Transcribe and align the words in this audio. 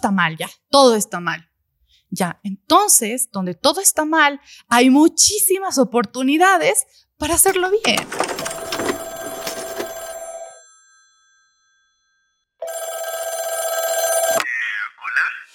está 0.00 0.10
mal 0.10 0.34
ya, 0.38 0.48
todo 0.70 0.96
está 0.96 1.20
mal. 1.20 1.46
Ya, 2.08 2.40
entonces, 2.42 3.28
donde 3.30 3.54
todo 3.54 3.82
está 3.82 4.06
mal, 4.06 4.40
hay 4.66 4.88
muchísimas 4.88 5.76
oportunidades 5.76 6.86
para 7.18 7.34
hacerlo 7.34 7.70
bien. 7.84 8.00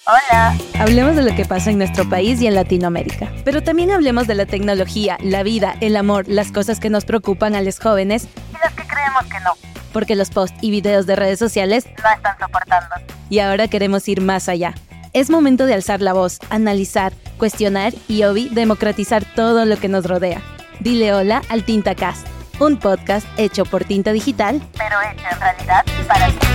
Hola. 0.06 0.56
Hablemos 0.80 1.16
de 1.16 1.24
lo 1.24 1.36
que 1.36 1.46
pasa 1.46 1.72
en 1.72 1.80
nuestro 1.80 2.08
país 2.08 2.40
y 2.40 2.46
en 2.46 2.54
Latinoamérica. 2.54 3.34
Pero 3.44 3.64
también 3.64 3.90
hablemos 3.90 4.28
de 4.28 4.36
la 4.36 4.46
tecnología, 4.46 5.18
la 5.24 5.42
vida, 5.42 5.76
el 5.82 5.98
amor, 5.98 6.26
las 6.28 6.52
cosas 6.52 6.80
que 6.80 6.92
nos 6.92 7.04
preocupan 7.04 7.56
a 7.56 7.62
los 7.62 7.80
jóvenes 7.80 8.28
y 8.52 8.58
las 8.64 8.74
que 8.76 8.84
creemos 8.86 9.26
que 9.26 9.40
no. 9.40 9.76
Porque 9.96 10.18
los 10.18 10.30
posts 10.30 10.58
y 10.60 10.72
videos 10.72 11.06
de 11.06 11.16
redes 11.16 11.40
sociales 11.40 11.86
no 12.04 12.12
están 12.14 12.38
soportando. 12.38 12.96
Y 13.30 13.40
ahora 13.40 13.70
queremos 13.70 14.06
ir 14.10 14.20
más 14.20 14.50
allá. 14.50 14.74
Es 15.14 15.30
momento 15.30 15.66
de 15.66 15.74
alzar 15.74 16.02
la 16.02 16.12
voz, 16.12 16.40
analizar, 16.50 17.14
cuestionar 17.38 17.94
y, 18.10 18.24
obvi, 18.24 18.50
democratizar 18.50 19.24
todo 19.36 19.64
lo 19.64 19.78
que 19.78 19.88
nos 19.88 20.04
rodea. 20.06 20.42
Dile 20.82 21.14
hola 21.14 21.42
al 21.48 21.64
TintaCast, 21.64 22.28
un 22.60 22.78
podcast 22.78 23.26
hecho 23.38 23.64
por 23.64 23.86
Tinta 23.86 24.12
Digital, 24.12 24.62
pero 24.78 24.98
hecho 25.00 25.28
en 25.32 25.40
realidad 25.40 25.86
para 26.10 26.28
ti. 26.28 26.48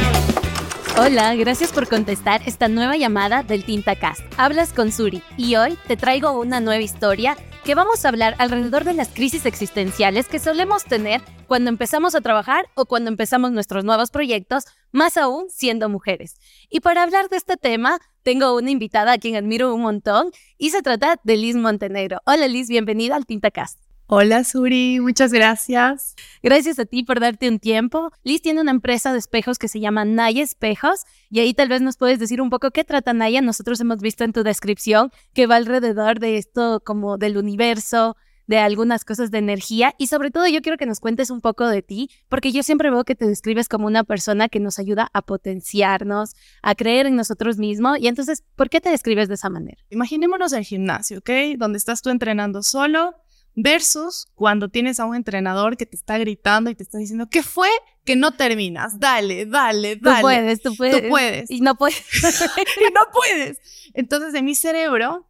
Hola, 0.98 1.34
gracias 1.34 1.72
por 1.72 1.88
contestar 1.88 2.42
esta 2.44 2.68
nueva 2.68 2.98
llamada 2.98 3.42
del 3.42 3.64
TintaCast. 3.64 4.20
Hablas 4.36 4.74
con 4.74 4.92
Suri 4.92 5.22
y 5.38 5.56
hoy 5.56 5.78
te 5.86 5.96
traigo 5.96 6.38
una 6.38 6.60
nueva 6.60 6.82
historia 6.82 7.38
que 7.64 7.74
vamos 7.74 8.04
a 8.04 8.08
hablar 8.08 8.34
alrededor 8.36 8.84
de 8.84 8.92
las 8.92 9.08
crisis 9.08 9.46
existenciales 9.46 10.28
que 10.28 10.38
solemos 10.38 10.84
tener 10.84 11.22
cuando 11.50 11.68
empezamos 11.68 12.14
a 12.14 12.20
trabajar 12.20 12.66
o 12.76 12.86
cuando 12.86 13.10
empezamos 13.10 13.50
nuestros 13.50 13.82
nuevos 13.82 14.12
proyectos, 14.12 14.66
más 14.92 15.16
aún 15.16 15.46
siendo 15.50 15.88
mujeres. 15.88 16.36
Y 16.70 16.78
para 16.78 17.02
hablar 17.02 17.28
de 17.28 17.38
este 17.38 17.56
tema, 17.56 17.98
tengo 18.22 18.56
una 18.56 18.70
invitada 18.70 19.14
a 19.14 19.18
quien 19.18 19.34
admiro 19.34 19.74
un 19.74 19.82
montón 19.82 20.30
y 20.58 20.70
se 20.70 20.80
trata 20.80 21.18
de 21.24 21.36
Liz 21.36 21.56
Montenegro. 21.56 22.20
Hola 22.24 22.46
Liz, 22.46 22.68
bienvenida 22.68 23.16
al 23.16 23.26
TintaCast. 23.26 23.80
Hola 24.06 24.44
Suri, 24.44 25.00
muchas 25.00 25.32
gracias. 25.32 26.14
Gracias 26.40 26.78
a 26.78 26.84
ti 26.84 27.02
por 27.02 27.18
darte 27.18 27.48
un 27.48 27.58
tiempo. 27.58 28.12
Liz 28.22 28.42
tiene 28.42 28.60
una 28.60 28.70
empresa 28.70 29.12
de 29.12 29.18
espejos 29.18 29.58
que 29.58 29.66
se 29.66 29.80
llama 29.80 30.04
Naya 30.04 30.44
Espejos 30.44 31.00
y 31.30 31.40
ahí 31.40 31.52
tal 31.52 31.68
vez 31.68 31.82
nos 31.82 31.96
puedes 31.96 32.20
decir 32.20 32.40
un 32.40 32.50
poco 32.50 32.70
qué 32.70 32.84
trata 32.84 33.12
Naya. 33.12 33.40
Nosotros 33.40 33.80
hemos 33.80 34.00
visto 34.00 34.22
en 34.22 34.32
tu 34.32 34.44
descripción 34.44 35.10
que 35.34 35.48
va 35.48 35.56
alrededor 35.56 36.20
de 36.20 36.36
esto 36.36 36.80
como 36.84 37.18
del 37.18 37.36
universo, 37.36 38.16
de 38.50 38.58
algunas 38.58 39.04
cosas 39.04 39.30
de 39.30 39.38
energía 39.38 39.94
y 39.96 40.08
sobre 40.08 40.32
todo 40.32 40.48
yo 40.48 40.60
quiero 40.60 40.76
que 40.76 40.84
nos 40.84 40.98
cuentes 40.98 41.30
un 41.30 41.40
poco 41.40 41.68
de 41.68 41.82
ti, 41.82 42.10
porque 42.28 42.50
yo 42.50 42.64
siempre 42.64 42.90
veo 42.90 43.04
que 43.04 43.14
te 43.14 43.24
describes 43.24 43.68
como 43.68 43.86
una 43.86 44.02
persona 44.02 44.48
que 44.48 44.58
nos 44.58 44.80
ayuda 44.80 45.08
a 45.12 45.22
potenciarnos, 45.22 46.34
a 46.60 46.74
creer 46.74 47.06
en 47.06 47.14
nosotros 47.14 47.58
mismos 47.58 48.00
y 48.00 48.08
entonces, 48.08 48.42
¿por 48.56 48.68
qué 48.68 48.80
te 48.80 48.90
describes 48.90 49.28
de 49.28 49.34
esa 49.34 49.50
manera? 49.50 49.80
Imaginémonos 49.88 50.52
el 50.52 50.64
gimnasio, 50.64 51.18
¿ok? 51.18 51.30
Donde 51.58 51.78
estás 51.78 52.02
tú 52.02 52.10
entrenando 52.10 52.64
solo 52.64 53.14
versus 53.54 54.26
cuando 54.34 54.68
tienes 54.68 54.98
a 54.98 55.04
un 55.04 55.14
entrenador 55.14 55.76
que 55.76 55.86
te 55.86 55.94
está 55.94 56.18
gritando 56.18 56.70
y 56.70 56.74
te 56.74 56.82
está 56.82 56.98
diciendo, 56.98 57.28
¿qué 57.30 57.44
fue? 57.44 57.68
Que 58.04 58.16
no 58.16 58.32
terminas, 58.32 58.98
dale, 58.98 59.46
dale, 59.46 59.94
dale. 59.94 60.16
Tú 60.16 60.22
puedes, 60.22 60.62
tú 60.62 60.74
puedes. 60.74 61.02
Tú 61.02 61.08
puedes. 61.08 61.50
Y 61.52 61.60
no 61.60 61.76
puedes. 61.76 62.02
y 62.80 62.92
no 62.92 63.00
puedes. 63.12 63.58
Entonces 63.94 64.34
en 64.34 64.44
mi 64.44 64.56
cerebro 64.56 65.29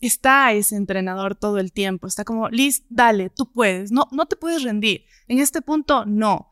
está 0.00 0.52
ese 0.52 0.76
entrenador 0.76 1.34
todo 1.34 1.58
el 1.58 1.72
tiempo, 1.72 2.06
está 2.06 2.24
como, 2.24 2.48
Liz, 2.48 2.84
dale, 2.88 3.30
tú 3.30 3.50
puedes, 3.52 3.92
no, 3.92 4.08
no 4.10 4.26
te 4.26 4.36
puedes 4.36 4.62
rendir. 4.62 5.04
En 5.28 5.38
este 5.38 5.62
punto, 5.62 6.04
no. 6.06 6.50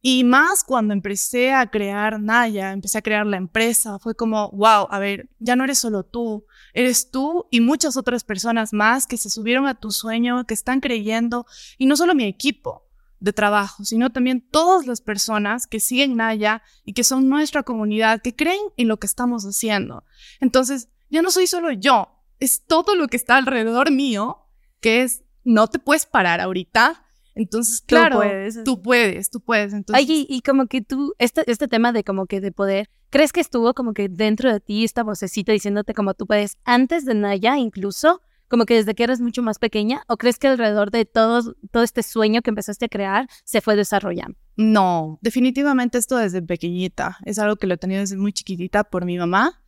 Y 0.00 0.22
más 0.22 0.62
cuando 0.62 0.92
empecé 0.92 1.52
a 1.52 1.68
crear 1.70 2.20
Naya, 2.20 2.72
empecé 2.72 2.98
a 2.98 3.02
crear 3.02 3.26
la 3.26 3.36
empresa, 3.36 3.98
fue 3.98 4.14
como, 4.14 4.50
wow, 4.50 4.86
a 4.90 4.98
ver, 4.98 5.28
ya 5.40 5.56
no 5.56 5.64
eres 5.64 5.78
solo 5.78 6.04
tú, 6.04 6.46
eres 6.72 7.10
tú 7.10 7.46
y 7.50 7.60
muchas 7.60 7.96
otras 7.96 8.22
personas 8.22 8.72
más 8.72 9.06
que 9.06 9.16
se 9.16 9.28
subieron 9.28 9.66
a 9.66 9.74
tu 9.74 9.90
sueño, 9.90 10.44
que 10.46 10.54
están 10.54 10.80
creyendo, 10.80 11.46
y 11.78 11.86
no 11.86 11.96
solo 11.96 12.14
mi 12.14 12.24
equipo 12.24 12.84
de 13.18 13.32
trabajo, 13.32 13.84
sino 13.84 14.10
también 14.10 14.40
todas 14.40 14.86
las 14.86 15.00
personas 15.00 15.66
que 15.66 15.80
siguen 15.80 16.16
Naya 16.16 16.62
y 16.84 16.92
que 16.92 17.02
son 17.02 17.28
nuestra 17.28 17.64
comunidad, 17.64 18.22
que 18.22 18.36
creen 18.36 18.60
en 18.76 18.86
lo 18.86 18.98
que 18.98 19.08
estamos 19.08 19.44
haciendo. 19.44 20.04
Entonces, 20.40 20.88
ya 21.10 21.22
no 21.22 21.32
soy 21.32 21.48
solo 21.48 21.72
yo, 21.72 22.17
es 22.40 22.64
todo 22.64 22.94
lo 22.94 23.08
que 23.08 23.16
está 23.16 23.36
alrededor 23.36 23.90
mío, 23.90 24.46
que 24.80 25.02
es, 25.02 25.24
no 25.44 25.68
te 25.68 25.78
puedes 25.78 26.06
parar 26.06 26.40
ahorita, 26.40 27.04
entonces, 27.38 27.82
claro, 27.82 28.16
tú 28.16 28.18
puedes, 28.18 28.64
tú 28.64 28.82
puedes. 28.82 29.30
Tú 29.30 29.40
puedes 29.40 29.72
Entonces... 29.72 30.04
y, 30.08 30.40
como 30.44 30.66
que 30.66 30.82
tú, 30.82 31.14
este, 31.18 31.48
este 31.50 31.68
tema 31.68 31.92
de 31.92 32.02
como 32.02 32.26
que 32.26 32.40
de 32.40 32.50
poder, 32.50 32.90
¿crees 33.10 33.32
que 33.32 33.40
estuvo 33.40 33.74
como 33.74 33.94
que 33.94 34.08
dentro 34.08 34.52
de 34.52 34.58
ti 34.58 34.82
esta 34.82 35.04
vocecita 35.04 35.52
diciéndote 35.52 35.94
como 35.94 36.14
tú 36.14 36.26
puedes 36.26 36.58
antes 36.64 37.04
de 37.04 37.14
Naya 37.14 37.56
incluso? 37.56 38.22
Como 38.48 38.64
que 38.64 38.74
desde 38.74 38.94
que 38.94 39.04
eras 39.04 39.20
mucho 39.20 39.42
más 39.42 39.58
pequeña, 39.58 40.02
¿o 40.08 40.16
crees 40.16 40.38
que 40.38 40.48
alrededor 40.48 40.90
de 40.90 41.04
todo, 41.04 41.54
todo 41.70 41.82
este 41.84 42.02
sueño 42.02 42.42
que 42.42 42.50
empezaste 42.50 42.86
a 42.86 42.88
crear 42.88 43.28
se 43.44 43.60
fue 43.60 43.76
desarrollando? 43.76 44.36
No, 44.56 45.18
definitivamente 45.22 45.98
esto 45.98 46.16
desde 46.16 46.42
pequeñita. 46.42 47.18
Es 47.24 47.38
algo 47.38 47.54
que 47.54 47.68
lo 47.68 47.74
he 47.74 47.78
tenido 47.78 48.00
desde 48.00 48.16
muy 48.16 48.32
chiquitita 48.32 48.82
por 48.84 49.04
mi 49.04 49.16
mamá. 49.16 49.62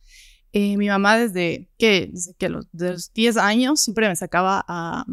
Eh, 0.53 0.77
mi 0.77 0.87
mamá 0.87 1.17
desde 1.17 1.69
que, 1.77 2.09
desde 2.11 2.33
que 2.35 2.49
los, 2.49 2.67
los 2.73 3.13
10 3.13 3.37
años 3.37 3.79
siempre 3.79 4.07
me 4.09 4.15
sacaba 4.15 4.63
a, 4.67 5.05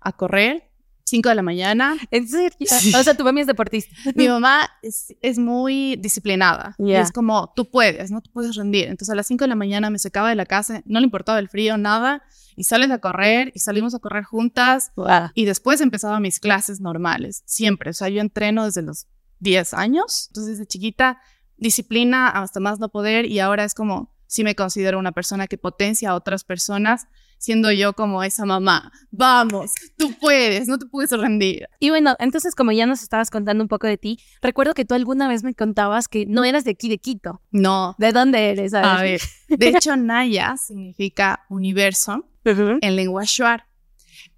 a 0.00 0.12
correr 0.12 0.70
5 1.04 1.28
de 1.28 1.34
la 1.34 1.42
mañana. 1.42 1.96
¿En 2.10 2.26
serio? 2.26 2.56
O 2.98 3.02
sea, 3.02 3.16
tu 3.16 3.24
mami 3.24 3.42
es 3.42 3.46
deportista. 3.46 3.94
Mi 4.14 4.28
mamá 4.28 4.68
es, 4.82 5.14
es 5.20 5.38
muy 5.38 5.96
disciplinada. 5.96 6.74
Y 6.78 6.92
es 6.92 7.12
como, 7.12 7.52
tú 7.54 7.70
puedes, 7.70 8.10
no 8.10 8.20
te 8.20 8.30
puedes 8.30 8.56
rendir. 8.56 8.84
Entonces 8.84 9.10
a 9.10 9.14
las 9.14 9.26
5 9.26 9.44
de 9.44 9.48
la 9.48 9.54
mañana 9.54 9.90
me 9.90 9.98
secaba 9.98 10.30
de 10.30 10.34
la 10.34 10.46
casa, 10.46 10.82
no 10.86 10.98
le 11.00 11.04
importaba 11.04 11.38
el 11.38 11.48
frío, 11.48 11.76
nada. 11.76 12.22
Y 12.56 12.64
sales 12.64 12.90
a 12.90 12.98
correr 12.98 13.52
y 13.54 13.58
salimos 13.58 13.94
a 13.94 13.98
correr 13.98 14.24
juntas. 14.24 14.92
Y 15.34 15.44
después 15.44 15.80
empezaba 15.80 16.20
mis 16.20 16.40
clases 16.40 16.80
normales, 16.80 17.42
siempre. 17.46 17.90
O 17.90 17.92
sea, 17.92 18.08
yo 18.08 18.20
entreno 18.20 18.64
desde 18.64 18.82
los 18.82 19.06
10 19.40 19.74
años. 19.74 20.28
Entonces 20.28 20.58
desde 20.58 20.66
chiquita, 20.66 21.18
disciplina 21.56 22.28
hasta 22.28 22.60
más 22.60 22.78
no 22.78 22.88
poder. 22.88 23.26
Y 23.26 23.40
ahora 23.40 23.64
es 23.64 23.74
como, 23.74 24.13
sí 24.34 24.42
me 24.42 24.56
considero 24.56 24.98
una 24.98 25.12
persona 25.12 25.46
que 25.46 25.58
potencia 25.58 26.10
a 26.10 26.14
otras 26.16 26.42
personas 26.42 27.06
siendo 27.38 27.70
yo 27.70 27.92
como 27.92 28.24
esa 28.24 28.44
mamá. 28.44 28.90
Vamos, 29.12 29.72
tú 29.96 30.12
puedes, 30.20 30.66
no 30.66 30.76
te 30.76 30.86
puedes 30.86 31.10
rendir. 31.12 31.68
Y 31.78 31.90
bueno, 31.90 32.16
entonces 32.18 32.56
como 32.56 32.72
ya 32.72 32.84
nos 32.86 33.02
estabas 33.02 33.30
contando 33.30 33.62
un 33.62 33.68
poco 33.68 33.86
de 33.86 33.96
ti, 33.96 34.18
recuerdo 34.42 34.74
que 34.74 34.84
tú 34.84 34.94
alguna 34.94 35.28
vez 35.28 35.44
me 35.44 35.54
contabas 35.54 36.08
que 36.08 36.26
no 36.26 36.44
eras 36.44 36.64
de 36.64 36.72
aquí 36.72 36.88
de 36.88 36.98
Quito. 36.98 37.42
No. 37.52 37.94
¿De 37.98 38.10
dónde 38.12 38.50
eres? 38.50 38.74
A 38.74 39.00
ver, 39.02 39.20
de 39.48 39.68
hecho 39.68 39.96
Naya 39.96 40.56
significa 40.56 41.44
universo 41.48 42.28
en 42.44 42.96
lengua 42.96 43.22
shuar. 43.24 43.66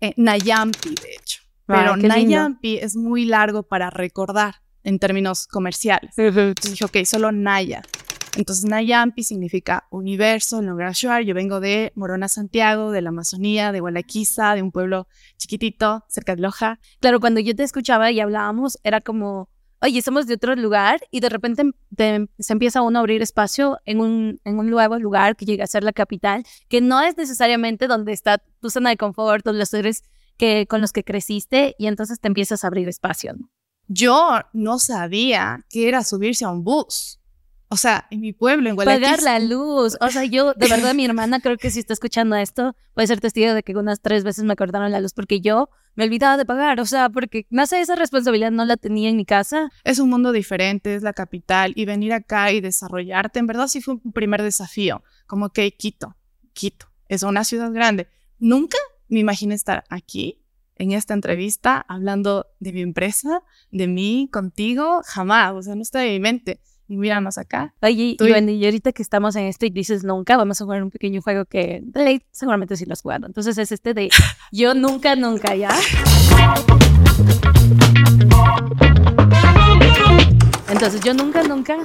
Eh, 0.02 0.12
Nayampi, 0.18 0.90
de 0.90 1.14
hecho. 1.18 1.40
Pero 1.64 1.96
Nayampi 1.96 2.76
es 2.76 2.96
muy 2.96 3.24
largo 3.24 3.62
para 3.62 3.88
recordar 3.88 4.56
en 4.82 4.98
términos 4.98 5.46
comerciales. 5.46 6.12
Entonces 6.18 6.72
dije, 6.72 6.84
ok, 6.84 7.04
solo 7.06 7.32
Naya. 7.32 7.82
Entonces, 8.36 8.64
Nayampi 8.66 9.22
significa 9.22 9.86
universo, 9.90 10.60
en 10.60 10.76
Shuar. 10.92 11.22
Yo 11.22 11.34
vengo 11.34 11.60
de 11.60 11.92
Morona, 11.94 12.28
Santiago, 12.28 12.90
de 12.90 13.02
la 13.02 13.08
Amazonía, 13.08 13.72
de 13.72 13.80
Gualaquiza, 13.80 14.54
de 14.54 14.62
un 14.62 14.72
pueblo 14.72 15.08
chiquitito, 15.38 16.04
cerca 16.08 16.36
de 16.36 16.42
Loja. 16.42 16.78
Claro, 17.00 17.20
cuando 17.20 17.40
yo 17.40 17.54
te 17.54 17.62
escuchaba 17.62 18.10
y 18.10 18.20
hablábamos, 18.20 18.78
era 18.84 19.00
como, 19.00 19.48
oye, 19.80 20.02
somos 20.02 20.26
de 20.26 20.34
otro 20.34 20.54
lugar 20.54 21.00
y 21.10 21.20
de 21.20 21.28
repente 21.28 21.62
se 22.38 22.52
empieza 22.52 22.82
uno 22.82 22.98
a 22.98 23.00
abrir 23.00 23.22
espacio 23.22 23.78
en 23.84 24.00
un, 24.00 24.40
en 24.44 24.58
un 24.58 24.68
nuevo 24.68 24.98
lugar 24.98 25.36
que 25.36 25.46
llega 25.46 25.64
a 25.64 25.68
ser 25.68 25.82
la 25.82 25.92
capital, 25.92 26.44
que 26.68 26.80
no 26.80 27.00
es 27.02 27.16
necesariamente 27.16 27.86
donde 27.86 28.12
está 28.12 28.42
tu 28.60 28.70
zona 28.70 28.90
de 28.90 28.96
confort 28.96 29.46
o 29.46 29.52
los 29.52 29.70
seres 29.70 30.02
que, 30.36 30.66
con 30.66 30.80
los 30.80 30.92
que 30.92 31.04
creciste 31.04 31.74
y 31.78 31.86
entonces 31.86 32.20
te 32.20 32.28
empiezas 32.28 32.64
a 32.64 32.66
abrir 32.66 32.88
espacio. 32.88 33.34
Yo 33.88 34.40
no 34.52 34.78
sabía 34.78 35.64
que 35.70 35.88
era 35.88 36.02
subirse 36.02 36.44
a 36.44 36.50
un 36.50 36.64
bus. 36.64 37.20
O 37.68 37.76
sea, 37.76 38.06
en 38.10 38.20
mi 38.20 38.32
pueblo, 38.32 38.68
en 38.68 38.76
Guadalajara. 38.76 39.16
Pagar 39.16 39.40
la 39.40 39.46
luz. 39.46 39.96
O 40.00 40.08
sea, 40.10 40.24
yo, 40.24 40.54
de 40.54 40.68
verdad, 40.68 40.94
mi 40.94 41.04
hermana 41.04 41.40
creo 41.40 41.56
que 41.56 41.70
si 41.70 41.80
está 41.80 41.92
escuchando 41.92 42.36
esto, 42.36 42.76
puede 42.94 43.08
ser 43.08 43.20
testigo 43.20 43.54
de 43.54 43.62
que 43.64 43.74
unas 43.74 44.00
tres 44.00 44.22
veces 44.22 44.44
me 44.44 44.54
cortaron 44.54 44.92
la 44.92 45.00
luz 45.00 45.12
porque 45.14 45.40
yo 45.40 45.68
me 45.96 46.04
olvidaba 46.04 46.36
de 46.36 46.44
pagar. 46.44 46.78
O 46.78 46.86
sea, 46.86 47.08
porque 47.08 47.46
no 47.50 47.66
sé, 47.66 47.80
esa 47.80 47.96
responsabilidad 47.96 48.52
no 48.52 48.64
la 48.64 48.76
tenía 48.76 49.08
en 49.08 49.16
mi 49.16 49.24
casa. 49.24 49.70
Es 49.82 49.98
un 49.98 50.10
mundo 50.10 50.30
diferente, 50.30 50.94
es 50.94 51.02
la 51.02 51.12
capital. 51.12 51.72
Y 51.74 51.86
venir 51.86 52.12
acá 52.12 52.52
y 52.52 52.60
desarrollarte, 52.60 53.40
en 53.40 53.48
verdad 53.48 53.66
sí 53.66 53.80
fue 53.80 53.94
un 53.94 54.12
primer 54.12 54.42
desafío. 54.42 55.02
Como 55.26 55.50
que 55.50 55.72
Quito, 55.72 56.16
Quito, 56.52 56.86
es 57.08 57.24
una 57.24 57.42
ciudad 57.42 57.72
grande. 57.72 58.06
Nunca 58.38 58.78
me 59.08 59.18
imaginé 59.18 59.56
estar 59.56 59.82
aquí 59.88 60.44
en 60.76 60.92
esta 60.92 61.14
entrevista 61.14 61.84
hablando 61.88 62.46
de 62.60 62.72
mi 62.72 62.82
empresa, 62.82 63.42
de 63.72 63.88
mí, 63.88 64.28
contigo, 64.32 65.00
jamás. 65.04 65.52
O 65.54 65.62
sea, 65.62 65.74
no 65.74 65.82
está 65.82 66.04
en 66.04 66.12
mi 66.12 66.20
mente 66.20 66.60
míranos 66.88 67.38
acá. 67.38 67.74
Oye, 67.82 68.16
y, 68.18 68.28
bueno, 68.28 68.50
y 68.50 68.64
ahorita 68.64 68.92
que 68.92 69.02
estamos 69.02 69.34
en 69.36 69.44
esto 69.46 69.66
y 69.66 69.70
dices 69.70 70.04
nunca, 70.04 70.36
vamos 70.36 70.60
a 70.60 70.64
jugar 70.64 70.82
un 70.82 70.90
pequeño 70.90 71.20
juego 71.22 71.44
que 71.44 71.80
de 71.82 72.04
ley 72.04 72.22
seguramente 72.30 72.76
sí 72.76 72.84
lo 72.84 72.92
has 72.92 73.02
jugado. 73.02 73.26
Entonces 73.26 73.58
es 73.58 73.72
este 73.72 73.94
de 73.94 74.10
yo 74.52 74.74
nunca, 74.74 75.16
nunca, 75.16 75.54
¿ya? 75.54 75.70
Entonces 80.68 81.00
yo 81.00 81.14
nunca, 81.14 81.42
nunca 81.42 81.78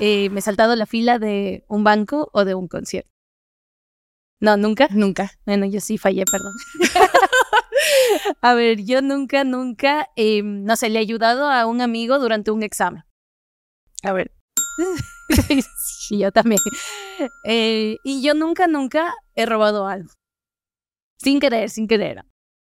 eh, 0.00 0.28
me 0.30 0.40
he 0.40 0.42
saltado 0.42 0.76
la 0.76 0.86
fila 0.86 1.18
de 1.18 1.64
un 1.68 1.84
banco 1.84 2.30
o 2.32 2.44
de 2.44 2.54
un 2.54 2.68
concierto. 2.68 3.10
No, 4.40 4.56
nunca. 4.56 4.88
Nunca. 4.90 5.32
Bueno, 5.46 5.66
yo 5.66 5.80
sí 5.80 5.96
fallé, 5.96 6.24
perdón. 6.30 6.52
a 8.42 8.54
ver, 8.54 8.84
yo 8.84 9.00
nunca, 9.00 9.44
nunca, 9.44 10.10
eh, 10.16 10.42
no 10.42 10.76
sé, 10.76 10.90
le 10.90 10.98
he 10.98 11.02
ayudado 11.02 11.50
a 11.50 11.66
un 11.66 11.80
amigo 11.80 12.18
durante 12.18 12.50
un 12.50 12.62
examen. 12.62 13.04
A 14.02 14.12
ver. 14.12 14.35
y 16.10 16.18
yo 16.18 16.32
también. 16.32 16.60
Eh, 17.44 17.96
y 18.04 18.22
yo 18.22 18.34
nunca, 18.34 18.66
nunca 18.66 19.14
he 19.34 19.46
robado 19.46 19.86
algo. 19.86 20.10
Sin 21.18 21.40
querer, 21.40 21.70
sin 21.70 21.88
querer. 21.88 22.24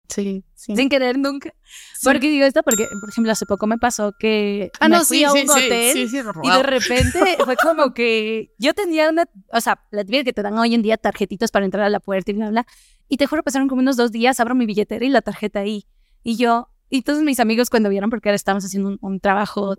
Sí, 0.09 0.45
sí. 0.55 0.75
Sin 0.75 0.89
querer 0.89 1.19
nunca. 1.19 1.55
¿Por 2.03 2.19
qué 2.19 2.29
digo 2.31 2.45
esto? 2.45 2.65
Porque, 2.65 2.89
por 3.01 3.11
ejemplo, 3.11 3.31
hace 3.31 3.47
poco 3.47 3.69
me 3.69 3.79
pasó 3.79 4.13
que 4.19 4.71
Ah, 4.81 4.89
me 4.89 4.97
no, 4.97 5.05
fui 5.05 5.19
sí, 5.19 5.25
a 5.25 5.31
sí, 5.31 5.43
un 5.43 5.49
sí, 5.49 5.53
hotel 5.67 5.93
sí, 5.93 6.09
sí, 6.09 6.17
y 6.43 6.51
de 6.51 6.63
repente 6.65 7.21
fue 7.45 7.57
como 7.57 7.95
que 7.95 8.53
yo 8.59 8.75
tenía 8.75 9.09
una, 9.09 9.27
o 9.53 9.61
sea, 9.61 9.81
la 9.93 10.05
típica 10.05 10.25
que 10.25 10.33
te 10.33 10.43
dan 10.43 10.59
hoy 10.59 10.75
en 10.75 10.83
día 10.83 10.97
tarjetitas 10.97 11.53
para 11.53 11.65
entrar 11.65 11.85
a 11.85 11.91
la 11.91 12.01
puerta 12.01 12.33
y 12.33 12.35
bla, 12.35 12.51
bla. 12.51 12.67
Y 13.09 13.19
te 13.19 13.27
juro, 13.27 13.45
pasaron 13.45 13.69
como 13.69 13.83
unos 13.83 13.97
dos 13.97 14.11
días, 14.11 14.41
abro 14.41 14.57
mi 14.57 14.67
billetera 14.67 15.05
y 15.05 15.11
la 15.11 15.23
tarjeta 15.23 15.61
ahí. 15.61 15.87
Y 16.25 16.37
yo, 16.37 16.69
y 16.89 17.03
todos 17.03 17.23
mis 17.23 17.39
amigos 17.39 17.71
cuando 17.71 17.89
vieron, 17.89 18.11
porque 18.11 18.29
ahora 18.31 18.37
estábamos 18.37 18.65
haciendo 18.65 18.89
un, 18.89 18.99
un 19.01 19.21
trabajo 19.21 19.77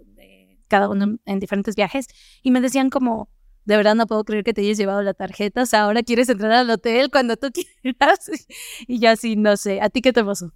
cada 0.72 0.90
uno 0.90 1.20
en 1.26 1.40
diferentes 1.40 1.76
viajes, 1.76 2.08
y 2.42 2.50
me 2.50 2.62
decían 2.62 2.90
como, 2.90 3.30
de 3.66 3.78
verdad 3.78 3.94
no 3.94 4.08
puedo 4.08 4.24
creer 4.24 4.44
que 4.44 4.54
te 4.54 4.62
hayas 4.62 4.78
llevado 4.78 5.02
la 5.04 5.14
tarjeta, 5.14 5.64
o 5.64 5.66
sea, 5.66 5.84
ahora 5.84 6.02
quieres 6.02 6.30
entrar 6.30 6.52
al 6.52 6.70
hotel 6.70 7.12
cuando 7.12 7.38
tú 7.38 7.52
quieras. 7.82 8.32
Y 8.88 9.00
yo 9.00 9.12
así, 9.12 9.36
no 9.36 9.58
sé, 9.58 9.82
¿a 9.82 9.90
ti 9.90 10.02
qué 10.02 10.14
te 10.14 10.24
pasó? 10.24 10.54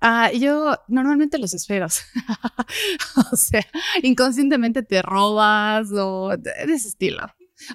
Ah, 0.00 0.30
yo 0.32 0.76
normalmente 0.88 1.38
los 1.38 1.54
espero. 1.54 1.86
o 3.32 3.36
sea, 3.36 3.64
inconscientemente 4.02 4.82
te 4.82 5.00
robas 5.00 5.88
o 5.92 6.36
de 6.36 6.50
ese 6.64 6.88
estilo. 6.88 7.26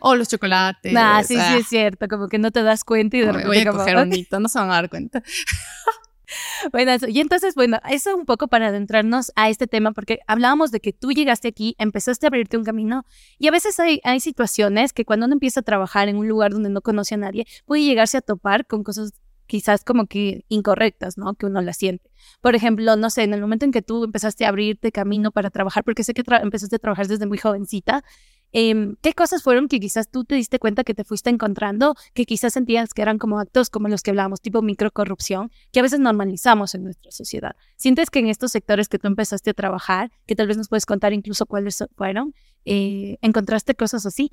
O 0.02 0.16
los 0.16 0.28
chocolates. 0.28 0.94
Ah, 0.98 1.24
sí, 1.26 1.38
ah, 1.40 1.52
sí 1.52 1.60
es 1.60 1.68
cierto, 1.68 2.08
como 2.10 2.28
que 2.28 2.38
no 2.38 2.52
te 2.52 2.62
das 2.62 2.84
cuenta 2.84 3.16
y 3.16 3.22
de 3.22 3.28
repente 3.28 3.48
voy 3.48 3.60
a 3.60 3.66
como, 3.66 3.80
coger 3.80 3.98
un 3.98 4.14
hito, 4.14 4.40
no 4.40 4.50
se 4.50 4.60
van 4.60 4.70
a 4.70 4.76
dar 4.76 4.90
cuenta. 4.90 5.24
Bueno, 6.72 6.92
y 7.08 7.20
entonces, 7.20 7.56
bueno, 7.56 7.80
eso 7.90 8.16
un 8.16 8.26
poco 8.26 8.48
para 8.48 8.68
adentrarnos 8.68 9.32
a 9.36 9.50
este 9.50 9.68
tema, 9.68 9.92
porque 9.92 10.20
hablábamos 10.28 10.72
de 10.72 10.80
que 10.80 10.94
tú 10.94 11.12
llegaste 11.12 11.48
aquí, 11.48 11.76
empezaste 11.78 12.26
a 12.26 12.30
abrirte 12.30 12.58
un 12.58 12.64
camino, 12.64 13.06
y 13.38 13.48
a 13.48 13.52
veces 13.52 13.80
hay, 13.80 14.02
hay 14.04 14.20
situaciones 14.20 14.94
que 14.94 15.06
cuando 15.06 15.26
uno 15.26 15.34
empieza 15.34 15.62
a 15.62 15.64
trabajar 15.64 16.10
en 16.10 16.18
un 16.18 16.28
lugar 16.28 16.52
donde 16.52 16.70
no 16.70 16.82
conoce 16.82 17.16
a 17.16 17.18
nadie, 17.18 17.46
puede 17.66 17.84
llegarse 17.84 18.18
a 18.18 18.22
topar 18.22 18.66
con 18.68 18.84
cosas 18.84 19.14
quizás 19.48 19.84
como 19.84 20.08
que 20.08 20.46
incorrectas, 20.50 21.18
¿no? 21.18 21.34
Que 21.36 21.46
uno 21.46 21.62
las 21.62 21.78
siente. 21.78 22.12
Por 22.42 22.56
ejemplo, 22.56 22.98
no 22.98 23.10
sé, 23.10 23.24
en 23.24 23.34
el 23.34 23.42
momento 23.42 23.66
en 23.66 23.72
que 23.72 23.82
tú 23.82 24.04
empezaste 24.04 24.46
a 24.46 24.50
abrirte 24.50 24.92
camino 24.92 25.32
para 25.32 25.50
trabajar, 25.50 25.84
porque 25.84 26.04
sé 26.04 26.14
que 26.14 26.24
empezaste 26.42 26.76
a 26.76 26.80
trabajar 26.80 27.08
desde 27.08 27.26
muy 27.26 27.38
jovencita, 27.38 28.04
em, 28.52 28.96
¿qué 29.02 29.14
cosas 29.14 29.44
fueron 29.44 29.68
que 29.68 29.80
quizás 29.80 30.10
tú 30.10 30.24
te 30.24 30.36
diste 30.36 30.60
cuenta 30.60 30.84
que 30.84 30.94
te 30.94 31.04
fuiste 31.04 31.30
encontrando, 31.30 31.96
que 32.14 32.26
quizás 32.26 32.54
sentías 32.54 32.94
que 32.94 33.02
eran 33.02 33.18
como 33.18 33.40
actos 33.40 33.70
como 33.70 33.88
los 33.88 34.02
que 34.02 34.12
hablábamos, 34.12 34.42
tipo 34.42 34.62
microcorrupción, 34.62 35.52
que 35.72 35.80
a 35.80 35.84
veces 35.84 36.00
normalizamos 36.00 36.76
en 36.76 36.84
nuestra 36.84 37.12
sociedad? 37.12 37.56
¿Sientes 37.76 38.10
que 38.10 38.20
en 38.20 38.28
estos 38.28 38.52
sectores 38.52 38.90
que 38.90 39.00
tú 39.00 39.08
empezaste 39.08 39.52
a 39.52 39.54
trabajar, 39.54 40.12
que 40.26 40.36
tal 40.36 40.48
vez 40.48 40.58
nos 40.58 40.70
puedes 40.70 40.86
contar 40.86 41.14
incluso 41.14 41.46
cuáles 41.46 41.84
fueron, 41.96 42.34
eh, 42.66 43.18
encontraste 43.22 43.76
cosas 43.76 44.06
así? 44.06 44.32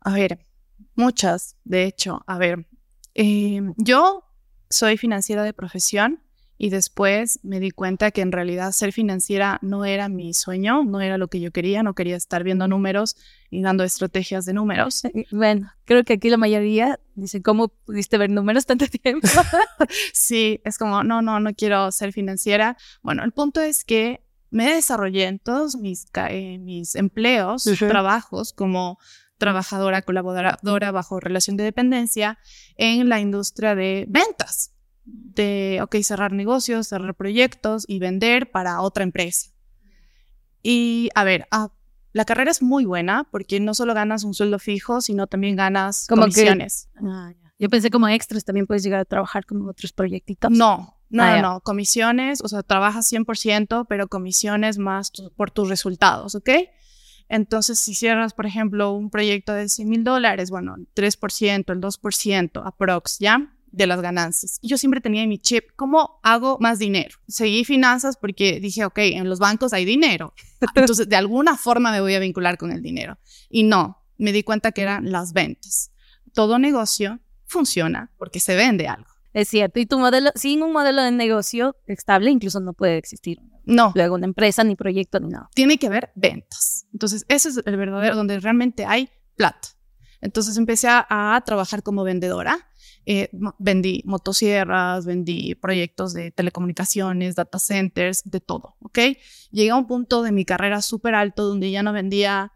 A 0.00 0.12
ver, 0.12 0.46
muchas, 0.94 1.56
de 1.64 1.84
hecho. 1.84 2.22
A 2.26 2.38
ver, 2.38 2.66
eh, 3.14 3.60
yo 3.76 4.24
soy 4.70 4.96
financiera 4.96 5.42
de 5.42 5.52
profesión 5.52 6.22
y 6.60 6.70
después 6.70 7.38
me 7.44 7.60
di 7.60 7.70
cuenta 7.70 8.10
que 8.10 8.20
en 8.20 8.32
realidad 8.32 8.72
ser 8.72 8.92
financiera 8.92 9.58
no 9.62 9.84
era 9.84 10.08
mi 10.08 10.34
sueño, 10.34 10.84
no 10.84 11.00
era 11.00 11.16
lo 11.16 11.28
que 11.28 11.38
yo 11.40 11.52
quería, 11.52 11.82
no 11.84 11.94
quería 11.94 12.16
estar 12.16 12.42
viendo 12.42 12.66
números 12.66 13.16
y 13.48 13.62
dando 13.62 13.84
estrategias 13.84 14.44
de 14.44 14.52
números. 14.54 15.04
Eh, 15.04 15.24
Bueno, 15.30 15.72
creo 15.84 16.02
que 16.04 16.14
aquí 16.14 16.28
la 16.30 16.36
mayoría 16.36 16.98
dicen, 17.14 17.42
¿cómo 17.42 17.68
pudiste 17.68 18.18
ver 18.18 18.30
números 18.30 18.66
tanto 18.66 18.86
tiempo? 18.88 19.26
Sí, 20.12 20.60
es 20.64 20.78
como, 20.78 21.04
no, 21.04 21.22
no, 21.22 21.38
no 21.40 21.54
quiero 21.54 21.90
ser 21.92 22.12
financiera. 22.12 22.76
Bueno, 23.02 23.22
el 23.24 23.32
punto 23.32 23.60
es 23.60 23.84
que 23.84 24.24
me 24.50 24.68
desarrollé 24.74 25.24
en 25.26 25.38
todos 25.38 25.76
mis, 25.76 26.06
eh, 26.30 26.58
mis 26.58 26.94
empleos, 26.96 27.66
Ujú. 27.66 27.86
trabajos 27.88 28.52
como 28.52 28.98
trabajadora, 29.38 30.02
colaboradora 30.02 30.90
bajo 30.90 31.20
relación 31.20 31.56
de 31.56 31.62
dependencia 31.64 32.38
en 32.76 33.08
la 33.08 33.20
industria 33.20 33.76
de 33.76 34.04
ventas, 34.08 34.72
de, 35.34 35.80
ok, 35.82 35.96
cerrar 36.02 36.32
negocios, 36.32 36.88
cerrar 36.88 37.14
proyectos 37.14 37.84
y 37.88 37.98
vender 37.98 38.50
para 38.50 38.80
otra 38.80 39.04
empresa. 39.04 39.50
Y 40.62 41.10
a 41.14 41.24
ver, 41.24 41.46
ah, 41.50 41.70
la 42.12 42.24
carrera 42.24 42.50
es 42.50 42.62
muy 42.62 42.84
buena 42.84 43.26
porque 43.30 43.60
no 43.60 43.74
solo 43.74 43.94
ganas 43.94 44.24
un 44.24 44.34
sueldo 44.34 44.58
fijo, 44.58 45.00
sino 45.00 45.26
también 45.26 45.56
ganas 45.56 46.06
Como 46.08 46.22
que- 46.26 46.32
comisiones. 46.32 46.88
Ah, 46.96 47.32
ya. 47.40 47.54
Yo 47.60 47.68
pensé 47.68 47.90
como 47.90 48.08
extras 48.08 48.44
también 48.44 48.66
puedes 48.66 48.82
llegar 48.84 49.00
a 49.00 49.04
trabajar 49.04 49.44
como 49.44 49.68
otros 49.68 49.92
proyectitos. 49.92 50.50
No, 50.50 50.96
no, 51.10 51.22
Ah, 51.22 51.36
no, 51.40 51.54
no. 51.54 51.60
Comisiones, 51.60 52.40
o 52.42 52.48
sea, 52.48 52.62
trabajas 52.62 53.06
100%, 53.06 53.84
pero 53.88 54.06
comisiones 54.08 54.78
más 54.78 55.10
tu- 55.10 55.32
por 55.32 55.50
tus 55.50 55.68
resultados, 55.68 56.34
¿ok? 56.36 56.50
Entonces, 57.28 57.78
si 57.78 57.94
cierras, 57.94 58.32
por 58.32 58.46
ejemplo, 58.46 58.92
un 58.92 59.10
proyecto 59.10 59.52
de 59.52 59.68
100 59.68 59.88
mil 59.88 60.02
dólares, 60.04 60.50
bueno, 60.50 60.76
el 60.76 60.86
3%, 60.94 61.72
el 61.72 61.80
2%, 61.80 62.62
aprox, 62.64 63.18
¿ya? 63.18 63.52
De 63.70 63.86
las 63.86 64.00
ganancias. 64.00 64.58
Y 64.62 64.68
yo 64.68 64.78
siempre 64.78 65.00
tenía 65.00 65.22
en 65.22 65.28
mi 65.28 65.38
chip, 65.38 65.64
¿cómo 65.76 66.20
hago 66.22 66.56
más 66.60 66.78
dinero? 66.78 67.16
Seguí 67.28 67.64
finanzas 67.64 68.16
porque 68.16 68.60
dije, 68.60 68.84
ok, 68.84 68.98
en 68.98 69.28
los 69.28 69.38
bancos 69.38 69.72
hay 69.72 69.84
dinero. 69.84 70.34
Entonces, 70.74 71.08
de 71.08 71.16
alguna 71.16 71.56
forma 71.56 71.92
me 71.92 72.00
voy 72.00 72.14
a 72.14 72.18
vincular 72.18 72.56
con 72.56 72.72
el 72.72 72.82
dinero. 72.82 73.18
Y 73.50 73.64
no, 73.64 74.04
me 74.16 74.32
di 74.32 74.42
cuenta 74.42 74.72
que 74.72 74.82
eran 74.82 75.12
las 75.12 75.32
ventas. 75.32 75.92
Todo 76.32 76.58
negocio 76.58 77.20
funciona 77.46 78.12
porque 78.18 78.40
se 78.40 78.56
vende 78.56 78.88
algo. 78.88 79.10
Es 79.32 79.48
cierto. 79.48 79.78
Y 79.78 79.86
tu 79.86 79.98
modelo, 79.98 80.30
sin 80.34 80.62
un 80.62 80.72
modelo 80.72 81.02
de 81.02 81.10
negocio 81.10 81.76
estable, 81.86 82.30
incluso 82.30 82.60
no 82.60 82.72
puede 82.72 82.96
existir 82.96 83.38
No, 83.64 83.92
luego 83.94 84.14
una 84.14 84.26
empresa, 84.26 84.64
ni 84.64 84.74
proyecto, 84.74 85.20
ni 85.20 85.28
nada. 85.28 85.48
tiene 85.54 85.78
que 85.78 85.86
haber 85.86 86.10
ventas. 86.16 86.86
Entonces, 86.92 87.24
ese 87.28 87.50
es 87.50 87.60
el 87.64 87.76
verdadero, 87.76 88.16
donde 88.16 88.40
realmente 88.40 88.84
hay 88.86 89.10
plata. 89.36 89.68
Entonces 90.20 90.56
empecé 90.56 90.88
a, 90.88 91.06
a 91.08 91.40
trabajar 91.42 91.82
como 91.82 92.02
vendedora. 92.02 92.67
Eh, 93.10 93.30
vendí 93.58 94.02
motosierras, 94.04 95.06
vendí 95.06 95.54
proyectos 95.54 96.12
de 96.12 96.30
telecomunicaciones, 96.30 97.36
data 97.36 97.58
centers, 97.58 98.22
de 98.24 98.40
todo, 98.40 98.76
¿ok? 98.80 98.98
Llegué 99.50 99.70
a 99.70 99.76
un 99.76 99.86
punto 99.86 100.22
de 100.22 100.30
mi 100.30 100.44
carrera 100.44 100.82
súper 100.82 101.14
alto 101.14 101.44
donde 101.44 101.70
ya 101.70 101.82
no 101.82 101.94
vendía, 101.94 102.52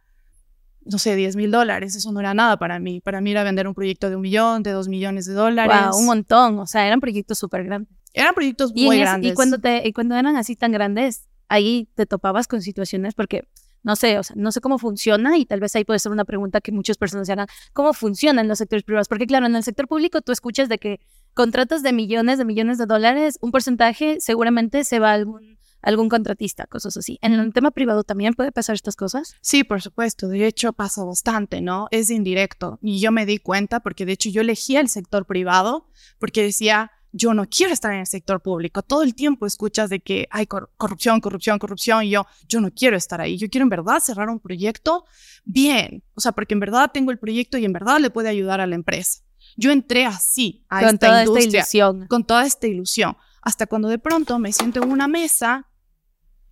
no 0.85 0.99
sé, 0.99 1.17
10 1.17 1.37
mil 1.37 1.51
dólares. 1.51 1.97
Eso 1.97 2.13
no 2.13 2.21
era 2.21 2.35
nada 2.35 2.59
para 2.59 2.79
mí. 2.81 3.01
Para 3.01 3.23
mí 3.23 3.31
era 3.31 3.45
vender 3.45 3.67
un 3.67 3.73
proyecto 3.73 4.11
de 4.11 4.17
un 4.17 4.21
millón, 4.23 4.63
de 4.63 4.73
dos 4.73 4.89
millones 4.89 5.25
de 5.25 5.33
dólares. 5.33 5.75
Wow, 5.91 5.99
un 5.99 6.05
montón. 6.05 6.59
O 6.59 6.67
sea, 6.67 6.87
eran 6.87 7.01
proyectos 7.01 7.39
súper 7.39 7.65
grandes. 7.65 7.91
Eran 8.13 8.35
proyectos 8.35 8.73
Y, 8.75 8.85
muy 8.85 8.97
ese- 8.97 9.05
grandes. 9.05 9.33
y 9.33 9.35
cuando 9.35 9.59
te, 9.59 9.89
y 9.89 9.93
cuando 9.95 10.17
eran 10.17 10.37
así 10.37 10.55
tan 10.55 10.71
grandes, 10.71 11.29
ahí 11.49 11.89
te 11.95 12.05
topabas 12.05 12.47
con 12.47 12.61
situaciones 12.61 13.15
porque 13.15 13.49
no 13.83 13.97
sé, 13.97 14.19
o 14.19 14.23
sea, 14.23 14.35
no 14.39 14.53
sé 14.53 14.61
cómo 14.61 14.79
funciona 14.79 15.37
y 15.39 15.47
tal 15.47 15.61
vez 15.61 15.75
ahí 15.77 15.85
puede 15.85 15.99
ser 15.99 16.13
una 16.13 16.25
pregunta 16.25 16.61
que 16.61 16.73
muchas 16.73 16.97
personas 16.97 17.27
se 17.27 17.33
hagan, 17.33 17.47
¿cómo 17.73 17.93
funcionan 17.93 18.49
los 18.49 18.59
sectores 18.59 18.85
privados? 18.85 19.09
Porque 19.09 19.27
claro, 19.27 19.47
en 19.47 19.57
el 19.57 19.63
sector 19.63 19.89
público 19.89 20.21
tú 20.23 20.33
escuchas 20.33 20.69
de 20.69 20.79
que 20.79 21.01
contratos 21.35 21.83
de 21.83 21.93
millones 21.93 22.39
de 22.39 22.45
millones 22.45 22.79
de 22.79 22.87
dólares, 22.87 23.39
un 23.41 23.51
porcentaje 23.51 24.21
seguramente 24.21 24.85
se 24.85 24.99
va 24.99 25.11
a 25.11 25.15
algún, 25.15 25.59
algún 25.83 26.09
contratista, 26.09 26.67
cosas 26.67 26.97
así. 26.97 27.19
En 27.23 27.33
el 27.35 27.53
tema 27.53 27.71
privado 27.71 28.05
también 28.05 28.35
puede 28.35 28.53
pasar 28.53 28.75
estas 28.75 28.97
cosas. 28.97 29.35
Sí, 29.41 29.65
por 29.65 29.83
supuesto. 29.83 30.29
De 30.29 30.47
hecho, 30.47 30.73
pasa 30.73 31.05
bastante, 31.05 31.61
¿no? 31.61 31.89
Es 31.91 32.11
indirecto. 32.11 32.79
Y 32.83 33.01
yo 33.01 33.13
me 33.13 33.27
di 33.27 33.39
cuenta 33.39 33.81
porque, 33.81 34.07
de 34.07 34.13
hecho, 34.13 34.31
yo 34.31 34.41
elegía 34.41 34.81
el 34.81 34.89
sector 34.89 35.27
privado 35.27 35.89
porque 36.19 36.43
decía, 36.43 36.93
yo 37.15 37.35
no 37.35 37.47
quiero 37.47 37.73
estar 37.75 37.93
en 37.93 38.01
el 38.01 38.07
sector 38.07 38.41
público. 38.41 38.83
Todo 38.83 39.03
el 39.03 39.15
tiempo 39.15 39.45
escuchas 39.47 39.91
de 39.91 40.01
que 40.01 40.27
hay 40.31 40.47
cor- 40.47 40.71
corrupción, 40.79 41.21
corrupción, 41.21 41.59
corrupción. 41.59 42.05
Y 42.05 42.11
yo, 42.11 42.27
yo 42.49 42.61
no 42.61 42.71
quiero 42.73 42.97
estar 42.97 43.21
ahí. 43.21 43.37
Yo 43.37 43.49
quiero 43.51 43.65
en 43.65 43.69
verdad 43.69 44.01
cerrar 44.01 44.31
un 44.31 44.41
proyecto 44.41 45.05
bien. 45.45 46.03
O 46.15 46.21
sea, 46.21 46.33
porque 46.33 46.55
en 46.55 46.61
verdad 46.61 46.91
tengo 46.93 47.11
el 47.11 47.19
proyecto 47.19 47.59
y 47.59 47.65
en 47.67 47.73
verdad 47.75 47.99
le 48.01 48.09
puede 48.11 48.29
ayudar 48.31 48.61
a 48.63 48.67
la 48.67 48.75
empresa. 48.75 49.21
Yo 49.57 49.71
entré 49.71 50.07
así 50.07 50.65
a 50.71 50.81
con 50.81 50.95
esta 50.95 51.07
toda 51.09 51.21
esta 51.23 51.31
industria 51.31 51.61
ilusión. 51.61 52.07
con 52.09 52.25
toda 52.25 52.47
esta 52.47 52.67
ilusión, 52.67 53.17
hasta 53.43 53.67
cuando 53.67 53.89
de 53.89 53.99
pronto 53.99 54.39
me 54.39 54.51
siento 54.53 54.83
en 54.83 54.91
una 54.91 55.07
mesa 55.09 55.69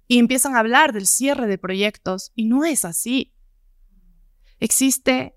y 0.08 0.18
empiezan 0.18 0.56
a 0.56 0.58
hablar 0.58 0.92
del 0.92 1.06
cierre 1.06 1.46
de 1.46 1.56
proyectos 1.56 2.32
y 2.34 2.44
no 2.44 2.64
es 2.66 2.84
así. 2.84 3.32
Existe 4.58 5.36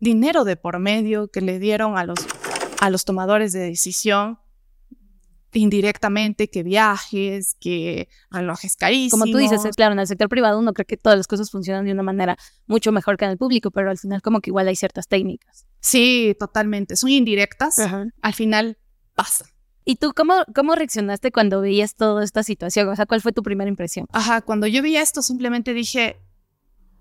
dinero 0.00 0.44
de 0.44 0.56
por 0.56 0.78
medio 0.78 1.28
que 1.28 1.40
le 1.42 1.58
dieron 1.58 1.98
a 1.98 2.04
los, 2.04 2.18
a 2.80 2.88
los 2.88 3.04
tomadores 3.04 3.52
de 3.52 3.60
decisión 3.60 4.38
indirectamente, 5.58 6.48
que 6.48 6.62
viajes, 6.62 7.56
que 7.60 8.08
relojes 8.30 8.76
carísimos. 8.76 9.20
Como 9.20 9.32
tú 9.32 9.38
dices, 9.38 9.64
es 9.64 9.76
claro, 9.76 9.92
en 9.92 10.00
el 10.00 10.06
sector 10.06 10.28
privado 10.28 10.58
uno 10.58 10.72
cree 10.72 10.86
que 10.86 10.96
todas 10.96 11.18
las 11.18 11.26
cosas 11.26 11.50
funcionan 11.50 11.84
de 11.84 11.92
una 11.92 12.02
manera 12.02 12.36
mucho 12.66 12.92
mejor 12.92 13.16
que 13.16 13.24
en 13.24 13.32
el 13.32 13.38
público, 13.38 13.70
pero 13.70 13.90
al 13.90 13.98
final 13.98 14.22
como 14.22 14.40
que 14.40 14.50
igual 14.50 14.68
hay 14.68 14.76
ciertas 14.76 15.08
técnicas. 15.08 15.66
Sí, 15.80 16.36
totalmente. 16.38 16.96
Son 16.96 17.10
indirectas. 17.10 17.78
Al 17.78 18.34
final 18.34 18.78
pasa. 19.14 19.46
¿Y 19.84 19.96
tú 19.96 20.12
cómo, 20.14 20.34
cómo 20.54 20.74
reaccionaste 20.74 21.32
cuando 21.32 21.60
veías 21.60 21.94
toda 21.94 22.22
esta 22.22 22.42
situación? 22.42 22.88
O 22.88 22.96
sea, 22.96 23.06
¿cuál 23.06 23.20
fue 23.20 23.32
tu 23.32 23.42
primera 23.42 23.68
impresión? 23.68 24.06
Ajá, 24.12 24.40
cuando 24.40 24.66
yo 24.66 24.80
vi 24.80 24.96
esto 24.96 25.22
simplemente 25.22 25.74
dije, 25.74 26.20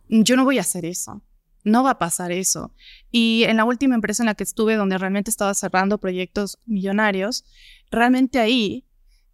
yo 0.10 0.36
no 0.36 0.46
voy 0.46 0.58
a 0.58 0.62
hacer 0.62 0.86
eso. 0.86 1.22
No 1.64 1.84
va 1.84 1.92
a 1.92 2.00
pasar 2.00 2.32
eso. 2.32 2.74
Y 3.12 3.44
en 3.44 3.58
la 3.58 3.66
última 3.66 3.96
empresa 3.96 4.24
en 4.24 4.28
la 4.28 4.36
que 4.36 4.44
estuve, 4.44 4.76
donde 4.76 4.98
realmente 4.98 5.30
estaba 5.30 5.54
cerrando 5.54 6.00
proyectos 6.00 6.58
millonarios, 6.66 7.46
realmente 7.92 8.40
ahí 8.40 8.86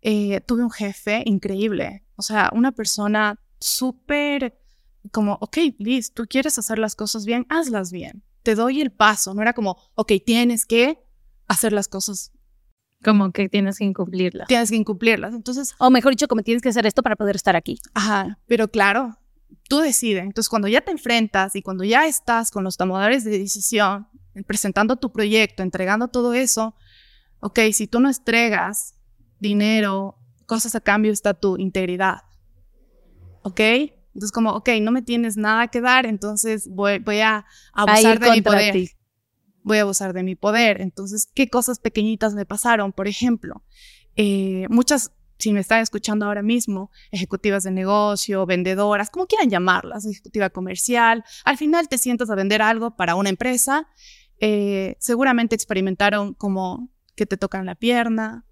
eh, 0.02 0.42
tuve 0.42 0.64
un 0.64 0.72
jefe 0.72 1.24
increíble. 1.26 2.04
O 2.16 2.22
sea, 2.22 2.50
una 2.54 2.72
persona 2.72 3.40
súper 3.60 4.58
como, 5.12 5.38
ok, 5.42 5.58
Liz, 5.80 6.14
tú 6.14 6.26
quieres 6.28 6.58
hacer 6.58 6.80
las 6.80 6.96
cosas 6.96 7.26
bien, 7.26 7.46
hazlas 7.50 7.92
bien. 7.92 8.24
Te 8.44 8.56
doy 8.56 8.82
el 8.82 8.92
paso. 8.92 9.34
No 9.34 9.42
era 9.42 9.54
como, 9.54 9.78
ok, 9.96 10.14
tienes 10.26 10.66
que 10.66 11.00
hacer 11.48 11.74
las 11.74 11.88
cosas. 11.88 12.32
Como 13.04 13.32
que 13.32 13.48
tienes 13.48 13.78
que 13.78 13.86
incumplirlas. 13.86 14.48
Tienes 14.48 14.70
que 14.70 14.76
incumplirlas. 14.76 15.34
Entonces, 15.34 15.76
O 15.78 15.90
mejor 15.90 16.14
dicho, 16.14 16.28
como 16.28 16.42
tienes 16.42 16.64
que 16.64 16.70
hacer 16.70 16.86
esto 16.86 17.04
para 17.04 17.16
poder 17.16 17.36
estar 17.36 17.56
aquí. 17.56 17.80
Ajá, 17.94 18.40
pero 18.48 18.70
claro, 18.70 19.18
tú 19.68 19.80
decides. 19.80 20.24
Entonces, 20.24 20.50
cuando 20.50 20.68
ya 20.68 20.82
te 20.82 20.92
enfrentas 20.92 21.56
y 21.56 21.62
cuando 21.62 21.84
ya 21.84 22.08
estás 22.08 22.52
con 22.52 22.64
los 22.64 22.78
tomadores 22.78 23.24
de 23.24 23.38
decisión, 23.38 24.08
presentando 24.46 24.98
tu 24.98 25.12
proyecto, 25.12 25.64
entregando 25.64 26.08
todo 26.08 26.34
eso, 26.34 26.76
ok, 27.40 27.60
si 27.74 27.88
tú 27.88 28.00
no 28.00 28.10
entregas 28.10 28.96
dinero, 29.40 30.18
cosas 30.46 30.76
a 30.76 30.82
cambio, 30.82 31.12
está 31.12 31.34
tu 31.34 31.58
integridad. 31.58 32.24
¿Ok? 33.44 33.60
Entonces, 33.60 34.32
como, 34.32 34.52
ok, 34.54 34.70
no 34.82 34.92
me 34.92 35.04
tienes 35.04 35.38
nada 35.38 35.68
que 35.68 35.80
dar, 35.80 36.06
entonces 36.06 36.68
voy, 36.70 37.00
voy 37.00 37.20
a 37.20 37.46
abusar 37.72 38.20
de 38.20 38.32
mi 38.32 38.42
poder 38.42 38.74
ti. 38.74 38.90
voy 39.62 39.78
a 39.78 39.82
abusar 39.82 40.14
de 40.14 40.24
mi 40.24 40.36
poder. 40.36 40.82
Entonces, 40.82 41.30
¿qué 41.36 41.50
cosas 41.50 41.80
pequeñitas 41.80 42.34
me 42.34 42.46
pasaron? 42.46 42.94
Por 42.94 43.08
ejemplo, 43.08 43.64
eh, 44.16 44.66
muchas, 44.70 45.12
si 45.40 45.54
me 45.54 45.60
están 45.60 45.82
escuchando 45.82 46.26
ahora 46.26 46.42
mismo, 46.42 46.92
ejecutivas 47.12 47.64
de 47.64 47.72
negocio, 47.72 48.46
vendedoras, 48.46 49.10
como 49.10 49.28
quieran 49.28 49.50
llamarlas, 49.50 50.06
ejecutiva 50.06 50.50
comercial, 50.50 51.24
al 51.46 51.58
final 51.58 51.88
te 51.88 51.98
sientas 51.98 52.30
a 52.30 52.36
vender 52.36 52.62
algo 52.62 52.96
para 52.96 53.16
una 53.16 53.30
empresa, 53.30 53.88
eh, 54.40 54.96
seguramente 55.00 55.56
experimentaron 55.56 56.34
como 56.34 56.90
que 57.16 57.26
te 57.26 57.38
tocan 57.38 57.66
la 57.66 57.76
pierna, 57.76 58.46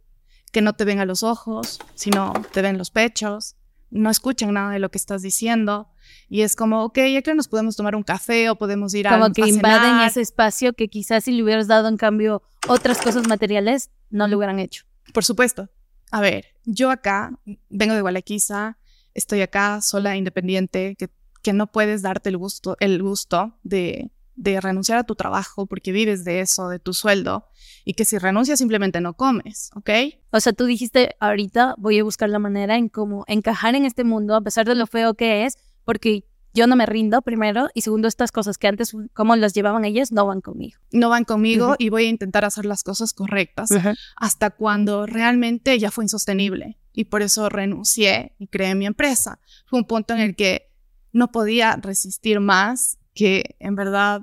que 0.52 0.62
no 0.62 0.74
te 0.74 0.86
ven 0.86 1.00
a 1.00 1.06
los 1.06 1.24
ojos, 1.24 1.80
sino 1.96 2.34
te 2.52 2.62
ven 2.62 2.78
los 2.78 2.92
pechos, 2.92 3.56
no 3.90 4.10
escuchan 4.10 4.54
nada 4.54 4.72
de 4.72 4.80
lo 4.80 4.90
que 4.90 4.98
estás 4.98 5.22
diciendo. 5.22 5.90
Y 6.30 6.42
es 6.42 6.56
como, 6.56 6.84
ok, 6.84 6.98
ya 7.12 7.22
que 7.22 7.34
nos 7.34 7.48
podemos 7.48 7.76
tomar 7.76 7.96
un 7.96 8.04
café 8.04 8.50
o 8.50 8.56
podemos 8.56 8.94
ir 8.94 9.08
a 9.08 9.12
Como 9.18 9.32
que 9.32 9.44
a 9.44 9.48
invaden 9.48 9.92
cenar". 9.92 10.08
ese 10.08 10.22
espacio 10.22 10.74
que 10.74 10.88
quizás 10.88 11.24
si 11.24 11.32
le 11.32 11.44
hubieras 11.44 11.68
dado 11.68 11.88
en 11.88 11.98
cambio 11.98 12.44
otras 12.68 13.00
cosas 13.02 13.28
materiales, 13.28 13.92
no 14.10 14.28
lo 14.28 14.38
hubieran 14.38 14.60
hecho. 14.60 14.86
Por 15.14 15.24
supuesto. 15.24 15.70
A 16.12 16.22
ver, 16.22 16.46
yo 16.66 16.92
acá 16.92 17.40
vengo 17.70 17.94
de 17.94 18.02
Gualaquiza, 18.02 18.78
estoy 19.14 19.42
acá 19.42 19.82
sola, 19.82 20.16
independiente, 20.16 20.96
que, 20.98 21.10
que 21.42 21.54
no 21.54 21.72
puedes 21.72 22.02
darte 22.02 22.30
el 22.30 22.38
gusto, 22.38 22.78
el 22.80 23.02
gusto 23.02 23.58
de, 23.64 24.12
de 24.36 24.62
renunciar 24.62 24.98
a 24.98 25.04
tu 25.04 25.16
trabajo 25.16 25.66
porque 25.66 25.92
vives 25.92 26.24
de 26.24 26.42
eso, 26.42 26.70
de 26.70 26.80
tu 26.80 26.94
sueldo, 26.94 27.48
y 27.84 27.94
que 27.94 28.06
si 28.06 28.18
renuncias 28.18 28.60
simplemente 28.60 29.02
no 29.02 29.16
comes, 29.16 29.72
¿ok? 29.76 29.90
O 30.32 30.40
sea, 30.40 30.54
tú 30.54 30.66
dijiste, 30.66 31.16
ahorita 31.20 31.76
voy 31.78 32.00
a 32.00 32.04
buscar 32.04 32.30
la 32.30 32.40
manera 32.40 32.76
en 32.76 32.90
cómo 32.90 33.24
encajar 33.28 33.76
en 33.76 33.86
este 33.86 34.04
mundo, 34.04 34.36
a 34.36 34.42
pesar 34.42 34.66
de 34.66 34.76
lo 34.76 34.88
feo 34.88 35.14
que 35.16 35.46
es, 35.46 35.58
porque 35.86 36.26
yo 36.56 36.68
no 36.68 36.76
me 36.76 36.86
rindo, 36.86 37.22
primero, 37.22 37.68
y 37.74 37.82
segundo, 37.82 38.08
estas 38.08 38.32
cosas 38.32 38.58
que 38.58 38.68
antes, 38.68 38.96
como 39.14 39.36
las 39.36 39.54
llevaban 39.54 39.84
ellas, 39.84 40.12
no 40.14 40.26
van 40.26 40.40
conmigo. 40.40 40.80
No 40.92 41.10
van 41.10 41.26
conmigo 41.26 41.76
y 41.78 41.90
voy 41.90 42.06
a 42.06 42.10
intentar 42.10 42.46
hacer 42.46 42.66
las 42.66 42.84
cosas 42.84 43.14
correctas 43.14 43.70
hasta 44.16 44.50
cuando 44.52 45.06
realmente 45.06 45.78
ya 45.78 45.92
fue 45.92 46.06
insostenible. 46.06 46.80
Y 46.94 47.06
por 47.06 47.22
eso 47.22 47.50
renuncié 47.50 48.36
y 48.40 48.48
creé 48.48 48.74
mi 48.74 48.86
empresa. 48.86 49.40
Fue 49.68 49.80
un 49.80 49.86
punto 49.86 50.14
en 50.14 50.22
el 50.22 50.36
que 50.36 50.72
no 51.12 51.32
podía 51.32 51.76
resistir 51.76 52.40
más 52.40 53.00
que 53.14 53.58
en 53.60 53.76
verdad 53.76 54.22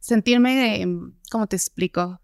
sentirme, 0.00 0.82
em, 0.82 1.14
¿cómo 1.30 1.46
te 1.46 1.56
explico? 1.56 2.20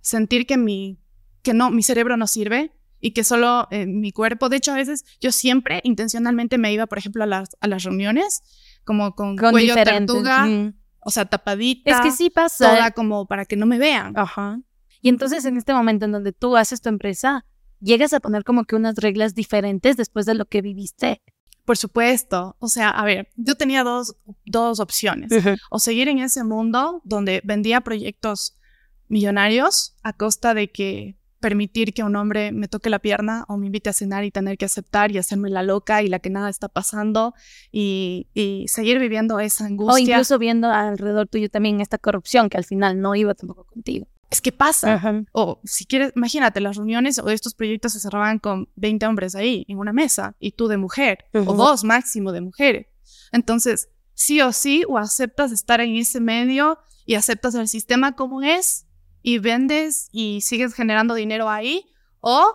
Sentir 0.00 0.46
que 0.46 0.56
mi, 0.56 0.98
que 1.42 1.52
no, 1.52 1.70
mi 1.70 1.82
cerebro 1.82 2.16
no 2.16 2.26
sirve 2.26 2.72
y 3.06 3.12
que 3.12 3.22
solo 3.22 3.68
eh, 3.70 3.86
mi 3.86 4.10
cuerpo, 4.10 4.48
de 4.48 4.56
hecho 4.56 4.72
a 4.72 4.74
veces 4.74 5.04
yo 5.20 5.30
siempre 5.30 5.80
intencionalmente 5.84 6.58
me 6.58 6.72
iba, 6.72 6.88
por 6.88 6.98
ejemplo, 6.98 7.22
a 7.22 7.26
las, 7.26 7.50
a 7.60 7.68
las 7.68 7.84
reuniones 7.84 8.42
como 8.84 9.14
con, 9.14 9.36
Con 9.36 9.52
cuello 9.52 9.76
diferentes. 9.76 10.06
tortuga, 10.08 10.44
mm. 10.44 10.74
o 10.98 11.10
sea, 11.12 11.24
tapadita, 11.26 11.88
Es 11.88 12.00
que 12.00 12.10
sí 12.10 12.30
pasa. 12.30 12.68
toda 12.68 12.90
como 12.90 13.28
para 13.28 13.44
que 13.44 13.54
no 13.54 13.64
me 13.64 13.78
vean. 13.78 14.12
Ajá. 14.18 14.60
Y 15.00 15.08
entonces 15.08 15.44
en 15.44 15.56
este 15.56 15.72
momento 15.72 16.06
en 16.06 16.10
donde 16.10 16.32
tú 16.32 16.56
haces 16.56 16.80
tu 16.80 16.88
empresa, 16.88 17.46
llegas 17.78 18.12
a 18.12 18.18
poner 18.18 18.42
como 18.42 18.64
que 18.64 18.74
unas 18.74 18.96
reglas 18.96 19.36
diferentes 19.36 19.96
después 19.96 20.26
de 20.26 20.34
lo 20.34 20.46
que 20.46 20.60
viviste. 20.60 21.22
Por 21.64 21.76
supuesto. 21.76 22.56
O 22.58 22.66
sea, 22.66 22.88
a 22.88 23.04
ver, 23.04 23.28
yo 23.36 23.54
tenía 23.54 23.84
dos, 23.84 24.16
dos 24.46 24.80
opciones. 24.80 25.30
O 25.70 25.78
seguir 25.78 26.08
en 26.08 26.18
ese 26.18 26.42
mundo 26.42 27.02
donde 27.04 27.40
vendía 27.44 27.82
proyectos 27.82 28.58
millonarios 29.06 29.94
a 30.02 30.12
costa 30.12 30.54
de 30.54 30.72
que 30.72 31.16
permitir 31.40 31.92
que 31.92 32.02
un 32.02 32.16
hombre 32.16 32.52
me 32.52 32.68
toque 32.68 32.90
la 32.90 32.98
pierna 32.98 33.44
o 33.48 33.56
me 33.56 33.66
invite 33.66 33.90
a 33.90 33.92
cenar 33.92 34.24
y 34.24 34.30
tener 34.30 34.58
que 34.58 34.64
aceptar 34.64 35.12
y 35.12 35.18
hacerme 35.18 35.50
la 35.50 35.62
loca 35.62 36.02
y 36.02 36.08
la 36.08 36.18
que 36.18 36.30
nada 36.30 36.48
está 36.48 36.68
pasando 36.68 37.34
y, 37.70 38.26
y 38.34 38.66
seguir 38.68 38.98
viviendo 38.98 39.38
esa 39.40 39.66
angustia. 39.66 39.94
O 39.94 39.98
incluso 39.98 40.38
viendo 40.38 40.70
alrededor 40.70 41.28
tuyo 41.28 41.48
también 41.48 41.80
esta 41.80 41.98
corrupción 41.98 42.48
que 42.48 42.56
al 42.56 42.64
final 42.64 43.00
no 43.00 43.14
iba 43.14 43.34
tampoco 43.34 43.64
contigo. 43.64 44.06
Es 44.30 44.40
que 44.40 44.50
pasa. 44.50 45.24
O 45.32 45.60
si 45.64 45.86
quieres, 45.86 46.12
imagínate, 46.16 46.60
las 46.60 46.76
reuniones 46.76 47.18
o 47.18 47.30
estos 47.30 47.54
proyectos 47.54 47.92
se 47.92 48.00
cerraban 48.00 48.38
con 48.38 48.68
20 48.74 49.06
hombres 49.06 49.34
ahí 49.36 49.64
en 49.68 49.78
una 49.78 49.92
mesa 49.92 50.34
y 50.40 50.52
tú 50.52 50.66
de 50.66 50.76
mujer, 50.76 51.26
o 51.32 51.54
dos 51.54 51.84
máximo 51.84 52.32
de 52.32 52.40
mujeres. 52.40 52.86
Entonces, 53.30 53.88
sí 54.14 54.40
o 54.40 54.52
sí, 54.52 54.82
o 54.88 54.98
aceptas 54.98 55.52
estar 55.52 55.80
en 55.80 55.94
ese 55.94 56.20
medio 56.20 56.78
y 57.04 57.14
aceptas 57.14 57.54
el 57.54 57.68
sistema 57.68 58.16
como 58.16 58.42
es 58.42 58.85
y 59.26 59.40
vendes 59.40 60.08
y 60.12 60.40
sigues 60.40 60.72
generando 60.72 61.12
dinero 61.12 61.50
ahí, 61.50 61.84
o 62.20 62.46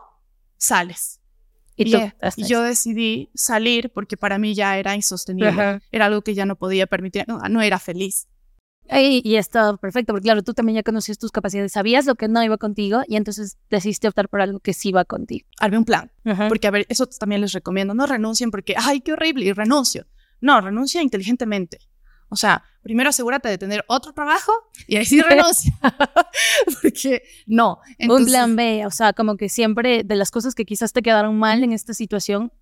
sales. 0.56 1.20
Y 1.76 1.94
eh, 1.94 2.14
yo 2.38 2.62
decidí 2.62 3.30
salir 3.36 3.92
porque 3.94 4.16
para 4.16 4.38
mí 4.38 4.54
ya 4.56 4.78
era 4.78 4.96
insostenible. 4.96 5.50
Ajá. 5.50 5.82
Era 5.92 6.06
algo 6.06 6.22
que 6.22 6.34
ya 6.34 6.46
no 6.46 6.56
podía 6.56 6.88
permitir, 6.88 7.26
no, 7.28 7.40
no 7.40 7.62
era 7.62 7.78
feliz. 7.78 8.30
Y, 8.90 9.22
y 9.30 9.36
está 9.36 9.76
perfecto, 9.76 10.14
porque 10.14 10.24
claro, 10.24 10.44
tú 10.44 10.54
también 10.54 10.78
ya 10.78 10.84
conocías 10.84 11.18
tus 11.18 11.32
capacidades, 11.32 11.74
sabías 11.74 12.06
lo 12.06 12.16
que 12.16 12.30
no 12.30 12.42
iba 12.42 12.58
contigo 12.58 13.02
y 13.06 13.18
entonces 13.18 13.58
decidiste 13.70 14.08
optar 14.08 14.30
por 14.30 14.40
algo 14.40 14.62
que 14.62 14.72
sí 14.72 14.90
iba 14.90 15.04
contigo. 15.04 15.46
Armé 15.60 15.78
un 15.78 15.84
plan. 15.84 16.10
Porque, 16.48 16.68
a 16.68 16.72
ver, 16.72 16.86
eso 16.88 17.06
también 17.06 17.42
les 17.42 17.52
recomiendo. 17.52 17.94
No 17.94 18.08
renuncien 18.08 18.50
porque, 18.50 18.76
ay, 18.78 19.02
qué 19.02 19.12
horrible, 19.12 19.44
y 19.44 19.52
renuncio. 19.52 20.08
No, 20.40 20.62
renuncia 20.62 21.02
inteligentemente. 21.02 21.80
O 22.32 22.38
sea, 22.38 22.64
primero 22.82 23.10
asegúrate 23.10 23.50
de 23.50 23.58
tener 23.58 23.84
otro 23.88 24.14
trabajo 24.14 24.54
y 24.88 24.96
ahí 24.96 25.06
sí 25.06 25.22
renuncia. 25.30 25.78
porque 26.82 27.24
no. 27.46 27.82
un 27.84 27.96
Entonces, 28.00 28.28
plan 28.28 28.56
B, 28.56 28.86
o 28.86 28.92
sea, 28.92 29.12
como 29.12 29.36
que 29.36 29.50
siempre 29.50 30.04
de 30.04 30.16
las 30.16 30.32
cosas 30.32 30.56
que 30.56 30.66
quizás 30.66 30.94
te 30.94 31.02
quedaron 31.02 31.38
mal 31.38 31.62
en 31.64 31.74
esta 31.74 31.94
situación, 31.94 32.54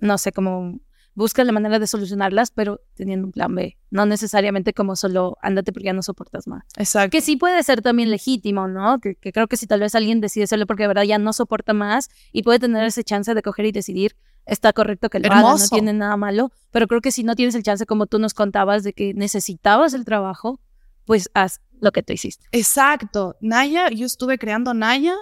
no 0.00 0.16
sé, 0.16 0.32
como 0.32 0.80
busca 1.14 1.44
la 1.44 1.52
manera 1.52 1.78
de 1.78 1.86
solucionarlas, 1.86 2.50
pero 2.52 2.80
teniendo 2.94 3.26
un 3.26 3.32
plan 3.32 3.54
B, 3.54 3.76
no 3.90 4.06
necesariamente 4.06 4.72
como 4.72 4.96
solo 4.96 5.36
ándate 5.42 5.70
porque 5.70 5.86
ya 5.86 5.92
no 5.92 6.02
soportas 6.02 6.46
más. 6.46 6.64
Exacto. 6.78 7.10
Que 7.10 7.20
sí 7.20 7.36
puede 7.36 7.62
ser 7.62 7.82
también 7.82 8.10
legítimo, 8.10 8.66
¿no? 8.66 8.98
Que, 8.98 9.16
que 9.16 9.30
creo 9.30 9.46
que 9.46 9.58
si 9.58 9.66
tal 9.66 9.80
vez 9.80 9.94
alguien 9.94 10.22
decide 10.22 10.44
hacerlo 10.44 10.66
porque 10.66 10.84
de 10.84 10.88
verdad 10.88 11.02
ya 11.02 11.18
no 11.18 11.34
soporta 11.34 11.74
más 11.74 12.08
y 12.32 12.42
puede 12.44 12.60
tener 12.60 12.84
ese 12.84 13.04
chance 13.04 13.34
de 13.34 13.42
coger 13.42 13.66
y 13.66 13.72
decidir, 13.72 14.16
está 14.46 14.72
correcto 14.72 15.08
que 15.08 15.20
lo 15.20 15.32
haga, 15.32 15.56
no 15.56 15.68
tiene 15.68 15.92
nada 15.92 16.16
malo, 16.16 16.50
pero 16.70 16.86
creo 16.86 17.00
que 17.00 17.12
si 17.12 17.22
no 17.22 17.34
tienes 17.34 17.54
el 17.54 17.62
chance, 17.62 17.86
como 17.86 18.06
tú 18.06 18.18
nos 18.18 18.34
contabas, 18.34 18.82
de 18.82 18.92
que 18.92 19.14
necesitabas 19.14 19.94
el 19.94 20.04
trabajo, 20.04 20.60
pues 21.04 21.30
haz 21.34 21.60
lo 21.80 21.92
que 21.92 22.02
tú 22.02 22.12
hiciste. 22.12 22.46
Exacto. 22.52 23.36
Naya, 23.40 23.88
yo 23.90 24.06
estuve 24.06 24.38
creando 24.38 24.74
Naya. 24.74 25.14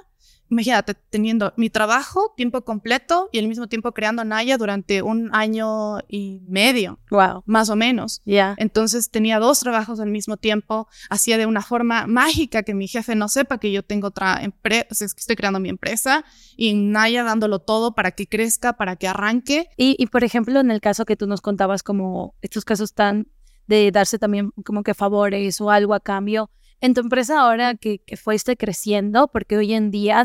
Imagínate, 0.51 0.95
teniendo 0.95 1.53
mi 1.57 1.71
trabajo, 1.71 2.35
tiempo 2.37 2.63
completo, 2.63 3.29
y 3.33 3.39
al 3.39 3.47
mismo 3.49 3.69
tiempo 3.69 3.93
creando 3.93 4.25
Naya 4.25 4.59
durante 4.59 5.01
un 5.03 5.31
año 5.33 5.99
y 6.09 6.43
medio, 6.49 6.99
Wow. 7.11 7.45
más 7.47 7.71
o 7.71 7.77
menos. 7.77 8.21
Ya. 8.25 8.55
Entonces 8.59 9.11
tenía 9.11 9.39
dos 9.39 9.61
trabajos 9.61 10.01
al 10.01 10.11
mismo 10.11 10.37
tiempo, 10.37 10.89
hacía 11.09 11.39
de 11.39 11.47
una 11.47 11.63
forma 11.63 12.07
mágica 12.07 12.63
que 12.65 12.75
mi 12.75 12.89
jefe 12.89 13.15
no 13.15 13.29
sepa 13.29 13.59
que 13.59 13.71
yo 13.71 13.83
tengo 13.85 14.09
otra 14.09 14.43
empresa, 14.43 14.87
o 14.91 14.95
sea, 14.95 15.07
es 15.07 15.15
que 15.15 15.21
estoy 15.21 15.37
creando 15.37 15.61
mi 15.61 15.69
empresa 15.69 16.25
y 16.57 16.75
Naya 16.75 17.23
dándolo 17.23 17.61
todo 17.61 17.95
para 17.95 18.11
que 18.11 18.27
crezca, 18.27 18.73
para 18.75 18.97
que 18.97 19.07
arranque. 19.09 19.69
Y, 19.77 19.95
y, 19.99 20.07
por 20.07 20.25
ejemplo, 20.25 20.59
en 20.61 20.71
el 20.71 20.81
caso 20.81 21.05
que 21.05 21.17
tú 21.17 21.27
nos 21.27 21.41
contabas, 21.41 21.83
como 21.83 22.35
estos 22.43 22.65
casos 22.65 22.93
tan 22.93 23.29
de 23.67 23.93
darse 23.93 24.19
también 24.19 24.51
como 24.65 24.83
que 24.83 24.95
favores 24.95 25.61
o 25.61 25.71
algo 25.71 25.95
a 25.95 26.01
cambio, 26.01 26.51
en 26.81 26.95
tu 26.95 27.01
empresa 27.01 27.41
ahora 27.41 27.75
que, 27.75 28.01
fuiste 28.17 28.57
creciendo, 28.57 29.29
porque 29.29 29.57
hoy 29.57 29.75
en 29.75 29.91
día, 29.91 30.25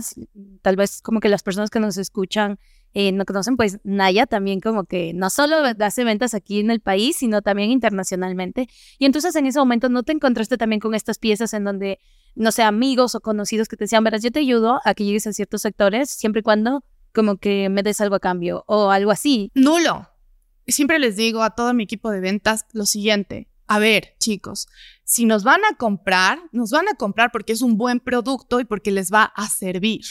tal 0.61 0.75
vez 0.75 1.01
como 1.01 1.19
que 1.19 1.29
las 1.29 1.43
personas 1.43 1.69
que 1.69 1.79
nos 1.79 1.97
escuchan 1.97 2.59
eh, 2.93 3.11
no 3.11 3.25
conocen, 3.25 3.57
pues 3.57 3.79
Naya 3.83 4.25
también 4.25 4.61
como 4.61 4.85
que 4.85 5.13
no 5.13 5.29
solo 5.29 5.57
hace 5.79 6.05
ventas 6.05 6.33
aquí 6.33 6.61
en 6.61 6.71
el 6.71 6.79
país, 6.79 7.17
sino 7.17 7.41
también 7.41 7.71
internacionalmente. 7.71 8.69
Y 8.97 9.05
entonces 9.05 9.35
en 9.35 9.45
ese 9.45 9.59
momento 9.59 9.89
no 9.89 10.03
te 10.03 10.13
encontraste 10.13 10.57
también 10.57 10.79
con 10.79 10.95
estas 10.95 11.19
piezas 11.19 11.53
en 11.53 11.65
donde, 11.65 11.99
no 12.35 12.53
sé, 12.53 12.63
amigos 12.63 13.13
o 13.15 13.19
conocidos 13.19 13.67
que 13.67 13.75
te 13.75 13.83
decían, 13.83 14.03
verás, 14.05 14.23
yo 14.23 14.31
te 14.31 14.39
ayudo 14.39 14.79
a 14.85 14.93
que 14.93 15.03
llegues 15.03 15.27
a 15.27 15.33
ciertos 15.33 15.61
sectores, 15.61 16.09
siempre 16.09 16.39
y 16.39 16.43
cuando 16.43 16.85
como 17.13 17.37
que 17.37 17.69
me 17.69 17.83
des 17.83 17.99
algo 17.99 18.15
a 18.15 18.19
cambio 18.19 18.63
o 18.67 18.91
algo 18.91 19.11
así. 19.11 19.51
Nulo. 19.55 20.07
Siempre 20.67 20.97
les 20.99 21.15
digo 21.15 21.43
a 21.43 21.51
todo 21.51 21.73
mi 21.73 21.83
equipo 21.83 22.11
de 22.11 22.21
ventas 22.21 22.65
lo 22.73 22.85
siguiente. 22.85 23.47
A 23.67 23.79
ver, 23.79 24.15
chicos, 24.19 24.67
si 25.03 25.25
nos 25.25 25.43
van 25.43 25.61
a 25.65 25.75
comprar, 25.75 26.39
nos 26.51 26.71
van 26.71 26.87
a 26.87 26.95
comprar 26.95 27.31
porque 27.31 27.53
es 27.53 27.61
un 27.61 27.77
buen 27.77 27.99
producto 27.99 28.59
y 28.59 28.65
porque 28.65 28.91
les 28.91 29.11
va 29.11 29.23
a 29.23 29.47
servir. 29.47 30.03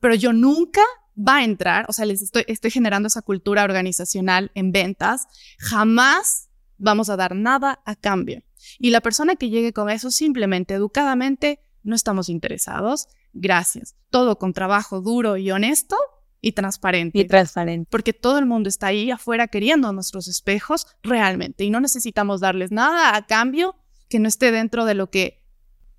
Pero 0.00 0.14
yo 0.14 0.32
nunca 0.32 0.82
va 1.16 1.36
a 1.36 1.44
entrar, 1.44 1.86
o 1.88 1.92
sea, 1.92 2.04
les 2.04 2.22
estoy, 2.22 2.44
estoy 2.46 2.70
generando 2.70 3.06
esa 3.06 3.22
cultura 3.22 3.64
organizacional 3.64 4.50
en 4.54 4.72
ventas, 4.72 5.26
jamás 5.58 6.50
vamos 6.76 7.08
a 7.08 7.16
dar 7.16 7.34
nada 7.34 7.80
a 7.86 7.96
cambio. 7.96 8.42
Y 8.78 8.90
la 8.90 9.00
persona 9.00 9.36
que 9.36 9.48
llegue 9.48 9.72
con 9.72 9.88
eso 9.90 10.10
simplemente, 10.10 10.74
educadamente, 10.74 11.60
no 11.82 11.94
estamos 11.94 12.28
interesados, 12.28 13.08
gracias. 13.32 13.94
Todo 14.10 14.38
con 14.38 14.52
trabajo 14.52 15.00
duro 15.00 15.36
y 15.36 15.50
honesto 15.50 15.96
y 16.40 16.52
transparente. 16.52 17.18
Y 17.18 17.26
transparente. 17.26 17.88
Porque 17.90 18.12
todo 18.12 18.38
el 18.38 18.46
mundo 18.46 18.68
está 18.68 18.88
ahí 18.88 19.10
afuera 19.10 19.48
queriendo 19.48 19.92
nuestros 19.92 20.28
espejos 20.28 20.86
realmente 21.02 21.64
y 21.64 21.70
no 21.70 21.80
necesitamos 21.80 22.40
darles 22.40 22.70
nada 22.70 23.16
a 23.16 23.26
cambio 23.26 23.76
que 24.08 24.18
no 24.18 24.28
esté 24.28 24.52
dentro 24.52 24.84
de 24.84 24.94
lo 24.94 25.10
que... 25.10 25.42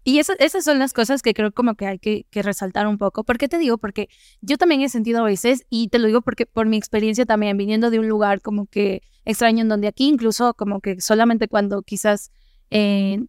Y 0.03 0.20
esas 0.20 0.63
son 0.63 0.79
las 0.79 0.94
cosas 0.94 1.22
que 1.22 1.34
creo 1.34 1.51
como 1.51 1.75
que 1.75 1.86
hay 1.86 2.00
que, 2.00 2.25
que, 2.29 2.41
resaltar 2.41 2.88
un 2.88 2.98
poco. 2.98 3.25
¿Por 3.25 3.38
qué 3.38 3.50
te 3.50 3.58
digo? 3.58 3.77
Porque 3.77 4.08
yo 4.39 4.58
también 4.58 4.79
he 4.79 4.88
sentido 4.88 5.20
a 5.20 5.25
veces, 5.25 5.65
y 5.70 5.89
te 5.89 6.00
lo 6.00 6.08
digo 6.08 6.22
porque 6.22 6.46
por 6.46 6.65
mi 6.65 6.77
experiencia 6.77 7.25
también, 7.25 7.58
viniendo 7.58 7.89
de 7.89 8.00
un 8.00 8.08
lugar 8.08 8.39
como 8.41 8.67
que 8.67 9.01
extraño, 9.25 9.63
en 9.63 9.67
donde 9.67 9.88
aquí 9.88 10.08
incluso 10.08 10.53
como 10.53 10.79
que 10.79 11.01
solamente 11.01 11.50
cuando 11.50 11.82
quizás 11.82 12.32
eh, 12.70 13.20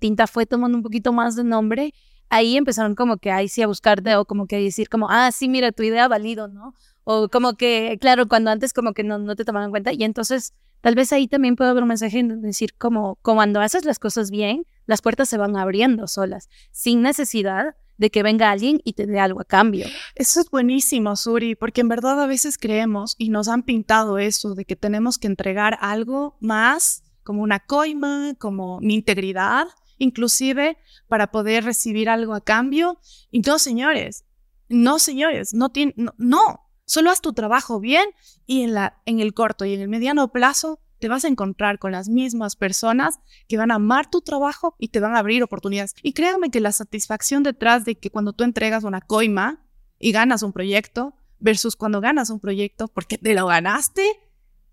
Tinta 0.00 0.26
fue 0.26 0.46
tomando 0.46 0.76
un 0.76 0.82
poquito 0.82 1.12
más 1.12 1.36
de 1.36 1.44
nombre, 1.44 1.94
ahí 2.28 2.56
empezaron 2.56 2.94
como 2.94 3.18
que 3.18 3.30
ahí 3.30 3.48
sí 3.48 3.62
a 3.62 3.66
buscarte 3.66 4.16
o 4.16 4.24
como 4.24 4.46
que 4.46 4.58
decir 4.58 4.88
como, 4.88 5.08
ah, 5.10 5.30
sí, 5.32 5.48
mira, 5.48 5.72
tu 5.72 5.82
idea 5.82 6.08
valido, 6.08 6.48
¿no? 6.48 6.74
O 7.04 7.28
como 7.28 7.54
que, 7.54 7.98
claro, 8.00 8.28
cuando 8.28 8.50
antes 8.50 8.72
como 8.72 8.92
que 8.92 9.04
no, 9.04 9.18
no 9.18 9.36
te 9.36 9.44
tomaban 9.44 9.66
en 9.66 9.70
cuenta 9.70 9.92
y 9.92 10.04
entonces 10.04 10.54
tal 10.80 10.94
vez 10.94 11.12
ahí 11.12 11.28
también 11.28 11.56
puede 11.56 11.70
haber 11.70 11.82
un 11.82 11.88
mensaje 11.88 12.18
en 12.18 12.42
decir 12.42 12.74
como, 12.74 13.16
como 13.22 13.38
cuando 13.38 13.60
haces 13.60 13.84
las 13.84 13.98
cosas 13.98 14.30
bien, 14.30 14.66
las 14.86 15.00
puertas 15.00 15.28
se 15.28 15.38
van 15.38 15.56
abriendo 15.56 16.06
solas, 16.06 16.48
sin 16.72 17.02
necesidad 17.02 17.74
de 17.96 18.10
que 18.10 18.22
venga 18.22 18.50
alguien 18.50 18.80
y 18.84 18.94
te 18.94 19.06
dé 19.06 19.20
algo 19.20 19.40
a 19.40 19.44
cambio. 19.44 19.86
Eso 20.14 20.40
es 20.40 20.50
buenísimo, 20.50 21.16
Suri, 21.16 21.54
porque 21.54 21.80
en 21.80 21.88
verdad 21.88 22.20
a 22.20 22.26
veces 22.26 22.58
creemos 22.58 23.14
y 23.18 23.30
nos 23.30 23.48
han 23.48 23.62
pintado 23.62 24.18
eso 24.18 24.54
de 24.54 24.64
que 24.64 24.76
tenemos 24.76 25.18
que 25.18 25.26
entregar 25.26 25.78
algo 25.80 26.36
más, 26.40 27.02
como 27.22 27.42
una 27.42 27.60
coima, 27.60 28.34
como 28.38 28.80
mi 28.80 28.94
integridad, 28.94 29.66
inclusive 30.04 30.76
para 31.08 31.30
poder 31.30 31.64
recibir 31.64 32.08
algo 32.08 32.34
a 32.34 32.42
cambio. 32.42 32.98
Y 33.30 33.40
no, 33.40 33.58
señores, 33.58 34.24
no, 34.68 34.98
señores, 34.98 35.54
no 35.54 35.70
tiene, 35.70 35.94
no, 36.16 36.60
solo 36.84 37.10
haz 37.10 37.20
tu 37.20 37.32
trabajo 37.32 37.80
bien 37.80 38.06
y 38.46 38.62
en, 38.62 38.74
la, 38.74 39.02
en 39.06 39.20
el 39.20 39.34
corto 39.34 39.64
y 39.64 39.74
en 39.74 39.80
el 39.80 39.88
mediano 39.88 40.28
plazo 40.32 40.80
te 40.98 41.08
vas 41.08 41.24
a 41.24 41.28
encontrar 41.28 41.78
con 41.78 41.92
las 41.92 42.08
mismas 42.08 42.56
personas 42.56 43.18
que 43.46 43.56
van 43.56 43.70
a 43.70 43.74
amar 43.74 44.10
tu 44.10 44.22
trabajo 44.22 44.74
y 44.78 44.88
te 44.88 45.00
van 45.00 45.14
a 45.14 45.18
abrir 45.18 45.42
oportunidades. 45.42 45.94
Y 46.02 46.12
créanme 46.12 46.50
que 46.50 46.60
la 46.60 46.72
satisfacción 46.72 47.42
detrás 47.42 47.84
de 47.84 47.96
que 47.96 48.10
cuando 48.10 48.32
tú 48.32 48.44
entregas 48.44 48.84
una 48.84 49.00
coima 49.00 49.66
y 49.98 50.12
ganas 50.12 50.42
un 50.42 50.52
proyecto 50.52 51.14
versus 51.40 51.76
cuando 51.76 52.00
ganas 52.00 52.30
un 52.30 52.40
proyecto 52.40 52.88
porque 52.88 53.18
te 53.18 53.34
lo 53.34 53.46
ganaste, 53.46 54.02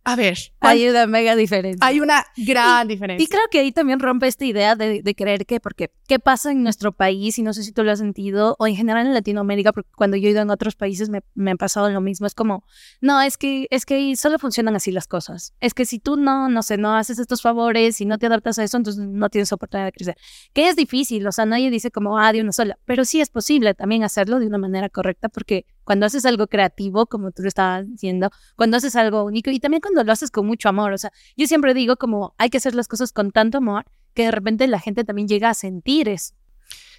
a 0.03 0.15
ver. 0.15 0.37
Hay 0.59 0.87
una 0.87 1.05
mega 1.05 1.35
diferencia. 1.35 1.85
Hay 1.85 1.99
una 1.99 2.25
gran 2.35 2.87
diferencia. 2.87 3.23
Y 3.23 3.27
creo 3.27 3.43
que 3.51 3.59
ahí 3.59 3.71
también 3.71 3.99
rompe 3.99 4.27
esta 4.27 4.45
idea 4.45 4.75
de, 4.75 5.03
de, 5.03 5.15
creer 5.15 5.45
que, 5.45 5.59
porque, 5.59 5.91
¿qué 6.07 6.17
pasa 6.17 6.51
en 6.51 6.63
nuestro 6.63 6.91
país? 6.91 7.37
Y 7.37 7.43
no 7.43 7.53
sé 7.53 7.63
si 7.63 7.71
tú 7.71 7.83
lo 7.83 7.91
has 7.91 7.99
sentido, 7.99 8.55
o 8.57 8.65
en 8.65 8.75
general 8.75 9.05
en 9.05 9.13
Latinoamérica, 9.13 9.73
porque 9.73 9.91
cuando 9.95 10.17
yo 10.17 10.27
he 10.27 10.31
ido 10.31 10.41
en 10.41 10.49
otros 10.49 10.75
países 10.75 11.09
me, 11.09 11.21
me 11.35 11.51
han 11.51 11.57
pasado 11.57 11.89
lo 11.91 12.01
mismo. 12.01 12.25
Es 12.25 12.33
como, 12.33 12.63
no, 12.99 13.21
es 13.21 13.37
que, 13.37 13.67
es 13.69 13.85
que 13.85 14.15
solo 14.15 14.39
funcionan 14.39 14.75
así 14.75 14.91
las 14.91 15.07
cosas. 15.07 15.53
Es 15.59 15.75
que 15.75 15.85
si 15.85 15.99
tú 15.99 16.17
no, 16.17 16.49
no 16.49 16.63
sé, 16.63 16.77
no 16.77 16.95
haces 16.95 17.19
estos 17.19 17.43
favores 17.43 18.01
y 18.01 18.05
no 18.05 18.17
te 18.17 18.25
adaptas 18.25 18.57
a 18.57 18.63
eso, 18.63 18.77
entonces 18.77 19.05
no 19.05 19.29
tienes 19.29 19.51
oportunidad 19.51 19.85
de 19.85 19.91
crecer. 19.91 20.17
Que 20.53 20.67
es 20.67 20.75
difícil, 20.75 21.27
o 21.27 21.31
sea, 21.31 21.45
nadie 21.45 21.69
dice 21.69 21.91
como, 21.91 22.17
ah, 22.17 22.33
de 22.33 22.41
una 22.41 22.53
sola, 22.53 22.79
pero 22.85 23.05
sí 23.05 23.21
es 23.21 23.29
posible 23.29 23.75
también 23.75 24.03
hacerlo 24.03 24.39
de 24.39 24.47
una 24.47 24.57
manera 24.57 24.89
correcta, 24.89 25.29
porque 25.29 25.65
cuando 25.83 26.05
haces 26.05 26.25
algo 26.25 26.47
creativo, 26.47 27.05
como 27.05 27.31
tú 27.31 27.41
lo 27.41 27.47
estabas 27.47 27.87
diciendo, 27.87 28.29
cuando 28.55 28.77
haces 28.77 28.95
algo 28.95 29.23
único 29.23 29.49
y 29.49 29.59
también 29.59 29.81
cuando 29.81 30.03
lo 30.03 30.11
haces 30.11 30.31
con 30.31 30.45
mucho 30.45 30.69
amor. 30.69 30.93
O 30.93 30.97
sea, 30.97 31.11
yo 31.37 31.47
siempre 31.47 31.73
digo 31.73 31.97
como 31.97 32.35
hay 32.37 32.49
que 32.49 32.57
hacer 32.57 32.75
las 32.75 32.87
cosas 32.87 33.11
con 33.11 33.31
tanto 33.31 33.57
amor 33.57 33.85
que 34.13 34.25
de 34.25 34.31
repente 34.31 34.67
la 34.67 34.79
gente 34.79 35.03
también 35.03 35.27
llega 35.27 35.49
a 35.49 35.53
sentir 35.53 36.09
eso. 36.09 36.33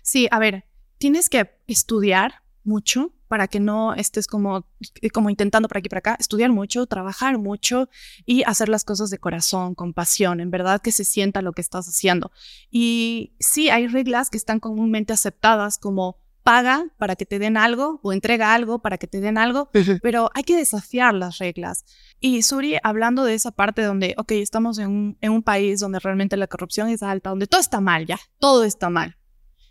Sí, 0.03 0.29
a 0.31 0.39
ver, 0.39 0.65
tienes 0.99 1.29
que 1.29 1.51
estudiar 1.67 2.43
mucho 2.65 3.13
para 3.29 3.49
que 3.49 3.61
no 3.61 3.95
estés 3.95 4.27
como, 4.27 4.67
como 5.13 5.31
intentando 5.31 5.67
por 5.67 5.79
aquí 5.79 5.89
por 5.89 5.99
acá, 5.99 6.17
estudiar 6.21 6.53
mucho, 6.53 6.87
trabajar 6.87 7.39
mucho 7.39 7.89
y 8.27 8.43
hacer 8.43 8.69
las 8.69 8.85
cosas 8.85 9.09
de 9.09 9.19
corazón, 9.19 9.75
con 9.75 9.95
pasión, 9.95 10.41
en 10.41 10.51
verdad 10.51 10.83
que 10.83 10.93
se 10.93 11.05
sienta 11.05 11.41
lo 11.41 11.53
que 11.55 11.63
estás 11.63 11.89
haciendo. 11.89 12.31
Y 12.71 13.33
sí, 13.41 13.71
hay 13.71 13.87
reglas 13.87 14.29
que 14.29 14.37
están 14.37 14.61
comúnmente 14.61 15.15
aceptadas 15.15 15.79
como 15.79 16.19
paga 16.43 16.87
para 16.99 17.17
que 17.17 17.27
te 17.27 17.39
den 17.39 17.57
algo 17.57 18.01
o 18.03 18.13
entrega 18.13 18.55
algo 18.55 18.81
para 18.81 18.99
que 18.99 19.07
te 19.07 19.21
den 19.21 19.39
algo, 19.39 19.71
pero 20.03 20.31
hay 20.35 20.43
que 20.43 20.57
desafiar 20.57 21.15
las 21.15 21.39
reglas. 21.39 21.85
Y 22.21 22.43
Suri, 22.43 22.77
hablando 22.83 23.25
de 23.25 23.35
esa 23.35 23.53
parte 23.53 23.83
donde, 23.83 24.15
ok, 24.19 24.33
estamos 24.33 24.79
en 24.79 24.89
un, 24.89 25.19
en 25.21 25.33
un 25.33 25.43
país 25.43 25.81
donde 25.81 25.99
realmente 25.99 26.37
la 26.37 26.47
corrupción 26.47 26.89
es 26.89 27.03
alta, 27.03 27.31
donde 27.31 27.47
todo 27.47 27.61
está 27.61 27.81
mal, 27.81 28.07
ya, 28.07 28.19
todo 28.39 28.65
está 28.65 28.91
mal. 28.91 29.17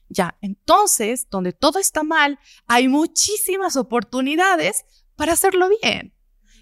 Ya, 0.09 0.37
entonces, 0.41 1.27
donde 1.29 1.53
todo 1.53 1.79
está 1.79 2.03
mal, 2.03 2.37
hay 2.67 2.89
muchísimas 2.89 3.77
oportunidades 3.77 4.83
para 5.15 5.33
hacerlo 5.33 5.69
bien. 5.81 6.13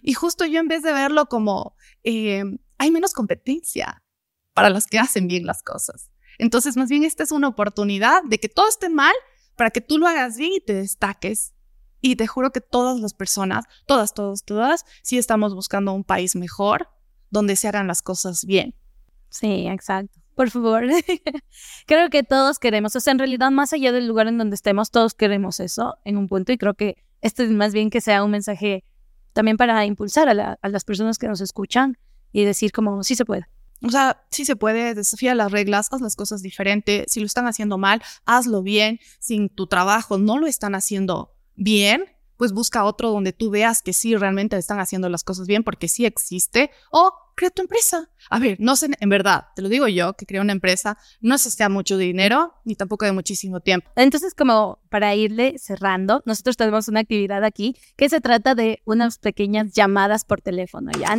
Y 0.01 0.13
justo 0.13 0.45
yo 0.45 0.59
en 0.59 0.67
vez 0.67 0.83
de 0.83 0.93
verlo 0.93 1.25
como, 1.25 1.75
eh, 2.03 2.43
hay 2.77 2.91
menos 2.91 3.13
competencia 3.13 4.03
para 4.53 4.69
los 4.69 4.85
que 4.85 4.99
hacen 4.99 5.27
bien 5.27 5.45
las 5.45 5.63
cosas. 5.63 6.11
Entonces, 6.37 6.77
más 6.77 6.89
bien, 6.89 7.03
esta 7.03 7.23
es 7.23 7.31
una 7.31 7.49
oportunidad 7.49 8.23
de 8.23 8.39
que 8.39 8.49
todo 8.49 8.67
esté 8.67 8.89
mal, 8.89 9.13
para 9.59 9.71
que 9.71 9.81
tú 9.81 9.97
lo 9.97 10.07
hagas 10.07 10.37
bien 10.37 10.53
y 10.53 10.61
te 10.61 10.73
destaques. 10.73 11.53
Y 11.99 12.15
te 12.15 12.27
juro 12.27 12.51
que 12.51 12.61
todas 12.61 12.97
las 13.01 13.13
personas, 13.13 13.65
todas, 13.85 14.13
todas, 14.13 14.45
todas, 14.45 14.85
sí 15.03 15.17
estamos 15.17 15.53
buscando 15.53 15.91
un 15.91 16.05
país 16.05 16.37
mejor 16.37 16.87
donde 17.29 17.57
se 17.57 17.67
hagan 17.67 17.85
las 17.85 18.01
cosas 18.01 18.45
bien. 18.45 18.73
Sí, 19.27 19.67
exacto. 19.67 20.17
Por 20.33 20.49
favor. 20.49 20.85
creo 21.85 22.09
que 22.09 22.23
todos 22.23 22.57
queremos, 22.57 22.95
o 22.95 23.01
sea, 23.01 23.11
en 23.11 23.19
realidad, 23.19 23.51
más 23.51 23.73
allá 23.73 23.91
del 23.91 24.07
lugar 24.07 24.27
en 24.27 24.37
donde 24.37 24.55
estemos, 24.55 24.91
todos 24.91 25.13
queremos 25.13 25.59
eso 25.59 25.97
en 26.05 26.15
un 26.15 26.29
punto 26.29 26.53
y 26.53 26.57
creo 26.57 26.75
que 26.75 27.03
esto 27.19 27.43
es 27.43 27.49
más 27.49 27.73
bien 27.73 27.89
que 27.89 27.99
sea 27.99 28.23
un 28.23 28.31
mensaje 28.31 28.85
también 29.33 29.57
para 29.57 29.85
impulsar 29.85 30.29
a, 30.29 30.57
a 30.61 30.69
las 30.69 30.85
personas 30.85 31.17
que 31.17 31.27
nos 31.27 31.41
escuchan 31.41 31.97
y 32.31 32.45
decir 32.45 32.71
como 32.71 33.03
sí 33.03 33.13
se 33.13 33.25
puede. 33.25 33.45
O 33.81 33.89
sea, 33.89 34.25
sí 34.29 34.45
se 34.45 34.55
puede, 34.55 34.93
desafía 34.93 35.35
las 35.35 35.51
reglas, 35.51 35.87
haz 35.91 36.01
las 36.01 36.15
cosas 36.15 36.41
diferente. 36.41 37.05
Si 37.07 37.19
lo 37.19 37.25
están 37.25 37.47
haciendo 37.47 37.77
mal, 37.77 38.01
hazlo 38.25 38.61
bien. 38.61 38.99
Si 39.19 39.49
tu 39.49 39.67
trabajo 39.67 40.17
no 40.17 40.37
lo 40.37 40.47
están 40.47 40.75
haciendo 40.75 41.33
bien, 41.55 42.05
pues 42.39 42.53
busca 42.53 42.85
otro 42.85 43.11
donde 43.11 43.33
tú 43.33 43.49
veas 43.49 43.81
que 43.81 43.91
sí 43.91 44.15
realmente 44.15 44.57
están 44.57 44.79
haciendo 44.79 45.09
las 45.09 45.25
cosas 45.25 45.45
bien 45.45 45.63
porque 45.63 45.89
sí 45.89 46.05
existe. 46.05 46.71
O 46.89 47.13
crea 47.35 47.49
tu 47.49 47.61
empresa. 47.61 48.09
A 48.29 48.39
ver, 48.39 48.57
no 48.59 48.75
sé, 48.75 48.89
en 48.99 49.09
verdad, 49.09 49.47
te 49.55 49.61
lo 49.61 49.69
digo 49.69 49.87
yo, 49.87 50.13
que 50.13 50.25
creo 50.25 50.41
una 50.41 50.51
empresa, 50.51 50.97
no 51.21 51.37
se 51.37 51.51
sea 51.51 51.69
mucho 51.69 51.97
dinero 51.97 52.53
ni 52.65 52.75
tampoco 52.75 53.05
de 53.05 53.13
muchísimo 53.13 53.59
tiempo. 53.61 53.89
Entonces, 53.95 54.33
como 54.33 54.79
para 54.89 55.15
irle 55.15 55.57
cerrando, 55.57 56.21
nosotros 56.25 56.57
tenemos 56.57 56.87
una 56.89 56.99
actividad 57.01 57.43
aquí 57.43 57.75
que 57.97 58.09
se 58.09 58.21
trata 58.21 58.55
de 58.55 58.81
unas 58.85 59.19
pequeñas 59.19 59.73
llamadas 59.73 60.25
por 60.25 60.41
teléfono, 60.41 60.91
¿ya? 60.91 61.17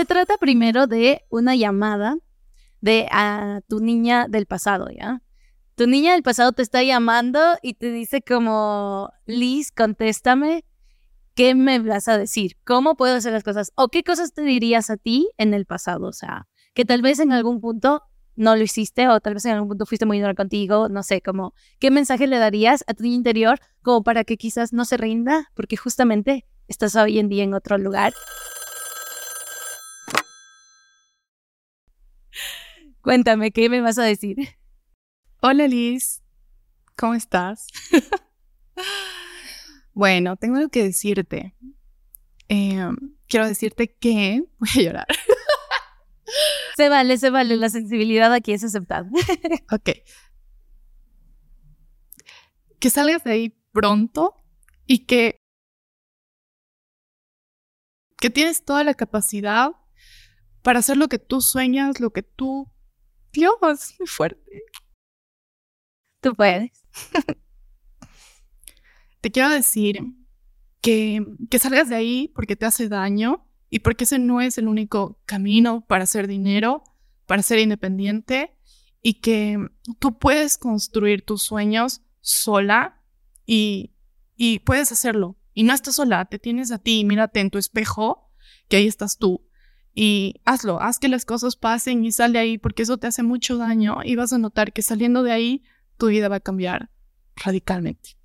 Se 0.00 0.06
trata 0.06 0.38
primero 0.38 0.86
de 0.86 1.26
una 1.28 1.54
llamada 1.54 2.16
de 2.80 3.06
a 3.12 3.60
tu 3.68 3.80
niña 3.80 4.28
del 4.30 4.46
pasado, 4.46 4.88
¿ya? 4.88 5.22
Tu 5.74 5.86
niña 5.86 6.12
del 6.12 6.22
pasado 6.22 6.52
te 6.52 6.62
está 6.62 6.82
llamando 6.82 7.38
y 7.60 7.74
te 7.74 7.92
dice 7.92 8.22
como, 8.22 9.10
Liz, 9.26 9.72
contéstame, 9.72 10.64
¿qué 11.34 11.54
me 11.54 11.80
vas 11.80 12.08
a 12.08 12.16
decir? 12.16 12.56
¿Cómo 12.64 12.96
puedo 12.96 13.14
hacer 13.14 13.34
las 13.34 13.44
cosas? 13.44 13.72
¿O 13.74 13.88
qué 13.88 14.02
cosas 14.02 14.32
te 14.32 14.40
dirías 14.40 14.88
a 14.88 14.96
ti 14.96 15.28
en 15.36 15.52
el 15.52 15.66
pasado? 15.66 16.06
O 16.06 16.14
sea, 16.14 16.48
que 16.72 16.86
tal 16.86 17.02
vez 17.02 17.18
en 17.18 17.32
algún 17.32 17.60
punto 17.60 18.02
no 18.36 18.56
lo 18.56 18.62
hiciste 18.62 19.06
o 19.06 19.20
tal 19.20 19.34
vez 19.34 19.44
en 19.44 19.52
algún 19.52 19.68
punto 19.68 19.84
fuiste 19.84 20.06
muy 20.06 20.18
dura 20.18 20.32
contigo, 20.32 20.88
no 20.88 21.02
sé, 21.02 21.20
como, 21.20 21.52
¿qué 21.78 21.90
mensaje 21.90 22.26
le 22.26 22.38
darías 22.38 22.84
a 22.86 22.94
tu 22.94 23.02
niña 23.02 23.16
interior 23.16 23.60
como 23.82 24.02
para 24.02 24.24
que 24.24 24.38
quizás 24.38 24.72
no 24.72 24.86
se 24.86 24.96
rinda? 24.96 25.50
Porque 25.52 25.76
justamente 25.76 26.46
estás 26.68 26.96
hoy 26.96 27.18
en 27.18 27.28
día 27.28 27.44
en 27.44 27.52
otro 27.52 27.76
lugar. 27.76 28.14
Cuéntame, 33.02 33.50
¿qué 33.50 33.70
me 33.70 33.80
vas 33.80 33.98
a 33.98 34.04
decir? 34.04 34.36
Hola 35.40 35.66
Liz, 35.66 36.22
¿cómo 36.96 37.14
estás? 37.14 37.66
bueno, 39.94 40.36
tengo 40.36 40.56
algo 40.56 40.68
que 40.68 40.84
decirte. 40.84 41.54
Em, 42.48 42.96
quiero 43.26 43.46
decirte 43.46 43.94
que 43.94 44.44
voy 44.58 44.68
a 44.76 44.82
llorar. 44.82 45.06
se 46.76 46.90
vale, 46.90 47.16
se 47.16 47.30
vale, 47.30 47.56
la 47.56 47.70
sensibilidad 47.70 48.34
aquí 48.34 48.52
es 48.52 48.64
aceptada. 48.64 49.08
ok. 49.72 49.90
Que 52.78 52.90
salgas 52.90 53.24
de 53.24 53.32
ahí 53.32 53.56
pronto 53.72 54.44
y 54.86 55.06
que 55.06 55.36
que 58.18 58.28
tienes 58.28 58.66
toda 58.66 58.84
la 58.84 58.92
capacidad 58.92 59.70
para 60.60 60.80
hacer 60.80 60.98
lo 60.98 61.08
que 61.08 61.18
tú 61.18 61.40
sueñas, 61.40 62.00
lo 62.00 62.10
que 62.10 62.22
tú... 62.22 62.70
Dios, 63.32 63.58
muy 63.98 64.06
fuerte. 64.06 64.62
Tú 66.20 66.34
puedes. 66.34 66.70
Te 69.20 69.30
quiero 69.30 69.50
decir 69.50 70.00
que, 70.80 71.24
que 71.50 71.58
salgas 71.58 71.88
de 71.88 71.96
ahí 71.96 72.32
porque 72.34 72.56
te 72.56 72.66
hace 72.66 72.88
daño 72.88 73.46
y 73.68 73.80
porque 73.80 74.04
ese 74.04 74.18
no 74.18 74.40
es 74.40 74.58
el 74.58 74.68
único 74.68 75.20
camino 75.26 75.84
para 75.86 76.04
hacer 76.04 76.26
dinero, 76.26 76.82
para 77.26 77.42
ser 77.42 77.58
independiente 77.58 78.56
y 79.02 79.20
que 79.20 79.58
tú 79.98 80.18
puedes 80.18 80.58
construir 80.58 81.24
tus 81.24 81.42
sueños 81.42 82.02
sola 82.20 83.02
y, 83.46 83.94
y 84.36 84.60
puedes 84.60 84.92
hacerlo. 84.92 85.36
Y 85.54 85.64
no 85.64 85.74
estás 85.74 85.96
sola, 85.96 86.24
te 86.24 86.38
tienes 86.38 86.72
a 86.72 86.78
ti, 86.78 87.04
mírate 87.04 87.40
en 87.40 87.50
tu 87.50 87.58
espejo, 87.58 88.30
que 88.68 88.76
ahí 88.76 88.86
estás 88.86 89.18
tú. 89.18 89.49
Y 89.94 90.36
hazlo, 90.44 90.80
haz 90.80 90.98
que 90.98 91.08
las 91.08 91.24
cosas 91.24 91.56
pasen 91.56 92.04
y 92.04 92.12
sale 92.12 92.38
ahí 92.38 92.58
porque 92.58 92.82
eso 92.82 92.98
te 92.98 93.06
hace 93.06 93.22
mucho 93.22 93.56
daño 93.56 93.98
y 94.04 94.14
vas 94.16 94.32
a 94.32 94.38
notar 94.38 94.72
que 94.72 94.82
saliendo 94.82 95.22
de 95.22 95.32
ahí 95.32 95.62
tu 95.96 96.06
vida 96.06 96.28
va 96.28 96.36
a 96.36 96.40
cambiar 96.40 96.90
radicalmente. 97.36 98.16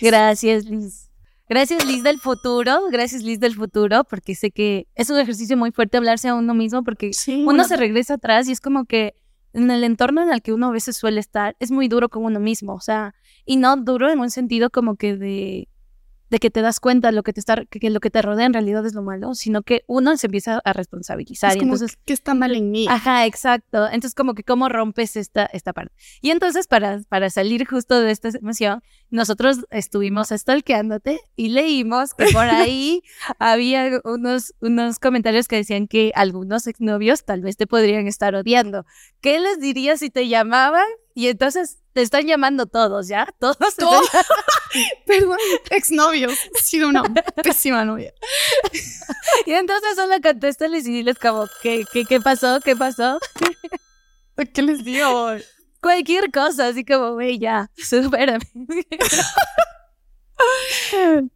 Gracias, 0.00 0.66
Liz. 0.66 1.10
Gracias, 1.48 1.84
Liz 1.86 2.02
del 2.02 2.18
futuro. 2.18 2.78
Gracias, 2.90 3.22
Liz 3.22 3.40
del 3.40 3.54
futuro, 3.54 4.04
porque 4.04 4.34
sé 4.34 4.50
que 4.50 4.86
es 4.94 5.08
un 5.10 5.18
ejercicio 5.18 5.56
muy 5.56 5.72
fuerte 5.72 5.96
hablarse 5.96 6.28
a 6.28 6.34
uno 6.34 6.54
mismo, 6.54 6.84
porque 6.84 7.12
Sí, 7.12 7.44
uno 7.46 7.64
se 7.64 7.76
regresa 7.76 8.14
atrás 8.14 8.48
y 8.48 8.52
es 8.52 8.60
como 8.60 8.84
que 8.84 9.14
en 9.54 9.70
el 9.70 9.82
entorno 9.82 10.22
en 10.22 10.30
el 10.30 10.42
que 10.42 10.52
uno 10.52 10.68
a 10.68 10.72
veces 10.72 10.96
suele 10.96 11.20
estar, 11.20 11.56
es 11.58 11.70
muy 11.70 11.88
duro 11.88 12.10
con 12.10 12.24
uno 12.24 12.38
mismo, 12.38 12.74
o 12.74 12.80
sea, 12.80 13.14
y 13.46 13.56
no 13.56 13.76
duro 13.76 14.10
en 14.10 14.20
un 14.20 14.30
sentido 14.30 14.68
como 14.68 14.96
que 14.96 15.16
de, 15.16 15.68
de 16.30 16.38
que 16.38 16.50
te 16.50 16.60
das 16.60 16.80
cuenta 16.80 17.12
lo 17.12 17.22
que 17.22 17.32
te 17.32 17.40
está, 17.40 17.64
que, 17.64 17.90
lo 17.90 18.00
que 18.00 18.10
te 18.10 18.22
rodea 18.22 18.46
en 18.46 18.52
realidad 18.52 18.84
es 18.86 18.94
lo 18.94 19.02
malo, 19.02 19.34
sino 19.34 19.62
que 19.62 19.84
uno 19.86 20.16
se 20.16 20.26
empieza 20.26 20.60
a 20.64 20.72
responsabilizar 20.72 21.50
es 21.50 21.56
y 21.56 21.60
como, 21.60 21.74
entonces 21.74 21.98
¿qué 22.04 22.12
está 22.12 22.34
mal 22.34 22.54
en 22.54 22.70
mí? 22.70 22.86
Ajá, 22.88 23.26
exacto. 23.26 23.86
Entonces, 23.86 24.14
como 24.14 24.34
que 24.34 24.44
cómo 24.44 24.68
rompes 24.68 25.16
esta, 25.16 25.46
esta 25.46 25.72
parte. 25.72 25.94
Y 26.20 26.30
entonces, 26.30 26.66
para, 26.66 27.00
para 27.08 27.30
salir 27.30 27.66
justo 27.66 28.00
de 28.00 28.10
esta 28.10 28.28
emoción, 28.28 28.82
nosotros 29.10 29.58
estuvimos 29.70 30.28
stalkeándote 30.28 31.20
y 31.36 31.48
leímos 31.48 32.14
que 32.14 32.26
por 32.32 32.44
ahí 32.44 33.02
había 33.38 34.00
unos, 34.04 34.54
unos 34.60 34.98
comentarios 34.98 35.48
que 35.48 35.56
decían 35.56 35.88
que 35.88 36.12
algunos 36.14 36.66
exnovios 36.66 37.24
tal 37.24 37.40
vez 37.40 37.56
te 37.56 37.66
podrían 37.66 38.06
estar 38.06 38.34
odiando. 38.34 38.84
¿Qué 39.20 39.40
les 39.40 39.60
dirías 39.60 40.00
si 40.00 40.10
te 40.10 40.28
llamaban? 40.28 40.86
Y 41.18 41.26
entonces 41.26 41.80
te 41.94 42.02
están 42.02 42.28
llamando 42.28 42.66
todos, 42.66 43.08
¿ya? 43.08 43.26
Todos. 43.40 43.58
te 43.58 43.66
están 43.66 43.88
Todo. 43.88 44.02
Perdón, 45.06 45.36
exnovio. 45.68 46.28
He 46.30 46.60
sido 46.60 46.88
una 46.88 47.02
pésima 47.42 47.84
novia. 47.84 48.14
Y 49.46 49.52
entonces 49.52 49.96
solo 49.96 50.14
contéstales 50.22 50.86
y 50.86 50.92
diles 50.92 51.18
como, 51.18 51.46
¿qué, 51.60 51.84
qué, 51.92 52.04
qué 52.04 52.20
pasó? 52.20 52.60
¿Qué 52.64 52.76
pasó? 52.76 53.18
¿Qué 54.54 54.62
les 54.62 54.84
digo? 54.84 55.32
Cualquier 55.80 56.30
cosa, 56.30 56.68
así 56.68 56.84
como, 56.84 57.14
güey, 57.14 57.38
ya, 57.38 57.68
supérame. 57.76 58.44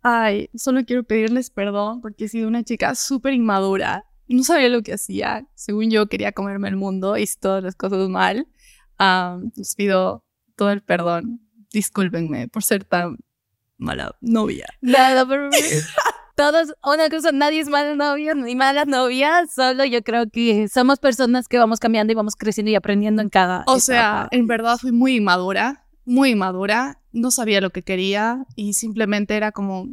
Ay, 0.02 0.48
solo 0.54 0.84
quiero 0.84 1.02
pedirles 1.02 1.50
perdón 1.50 2.00
porque 2.02 2.26
he 2.26 2.28
sido 2.28 2.46
una 2.46 2.62
chica 2.62 2.94
súper 2.94 3.32
inmadura. 3.32 4.04
No 4.28 4.44
sabía 4.44 4.68
lo 4.68 4.82
que 4.82 4.94
hacía. 4.94 5.44
Según 5.54 5.90
yo, 5.90 6.06
quería 6.06 6.30
comerme 6.32 6.68
el 6.68 6.76
mundo, 6.76 7.16
hice 7.16 7.38
todas 7.40 7.64
las 7.64 7.74
cosas 7.74 8.08
mal. 8.08 8.46
Ah, 9.04 9.40
les 9.56 9.74
pido 9.74 10.24
todo 10.54 10.70
el 10.70 10.80
perdón. 10.80 11.40
Discúlpenme 11.72 12.46
por 12.46 12.62
ser 12.62 12.84
tan 12.84 13.18
mala 13.76 14.14
novia. 14.20 14.66
Nada, 14.80 15.26
pero 15.26 15.50
todos, 16.36 16.72
una 16.84 17.08
cosa, 17.10 17.32
nadie 17.32 17.58
es 17.58 17.68
mala 17.68 17.96
novia 17.96 18.34
ni 18.34 18.54
mala 18.54 18.84
novia, 18.84 19.44
solo 19.52 19.84
yo 19.84 20.02
creo 20.02 20.30
que 20.30 20.68
somos 20.68 21.00
personas 21.00 21.48
que 21.48 21.58
vamos 21.58 21.80
cambiando 21.80 22.12
y 22.12 22.14
vamos 22.14 22.36
creciendo 22.36 22.70
y 22.70 22.76
aprendiendo 22.76 23.22
en 23.22 23.28
cada. 23.28 23.64
O 23.66 23.80
sea, 23.80 24.28
en 24.30 24.46
verdad 24.46 24.78
fui 24.78 24.92
muy 24.92 25.16
inmadura, 25.16 25.84
muy 26.04 26.30
inmadura. 26.30 27.00
No 27.10 27.32
sabía 27.32 27.60
lo 27.60 27.70
que 27.70 27.82
quería 27.82 28.46
y 28.54 28.74
simplemente 28.74 29.36
era 29.36 29.50
como 29.50 29.88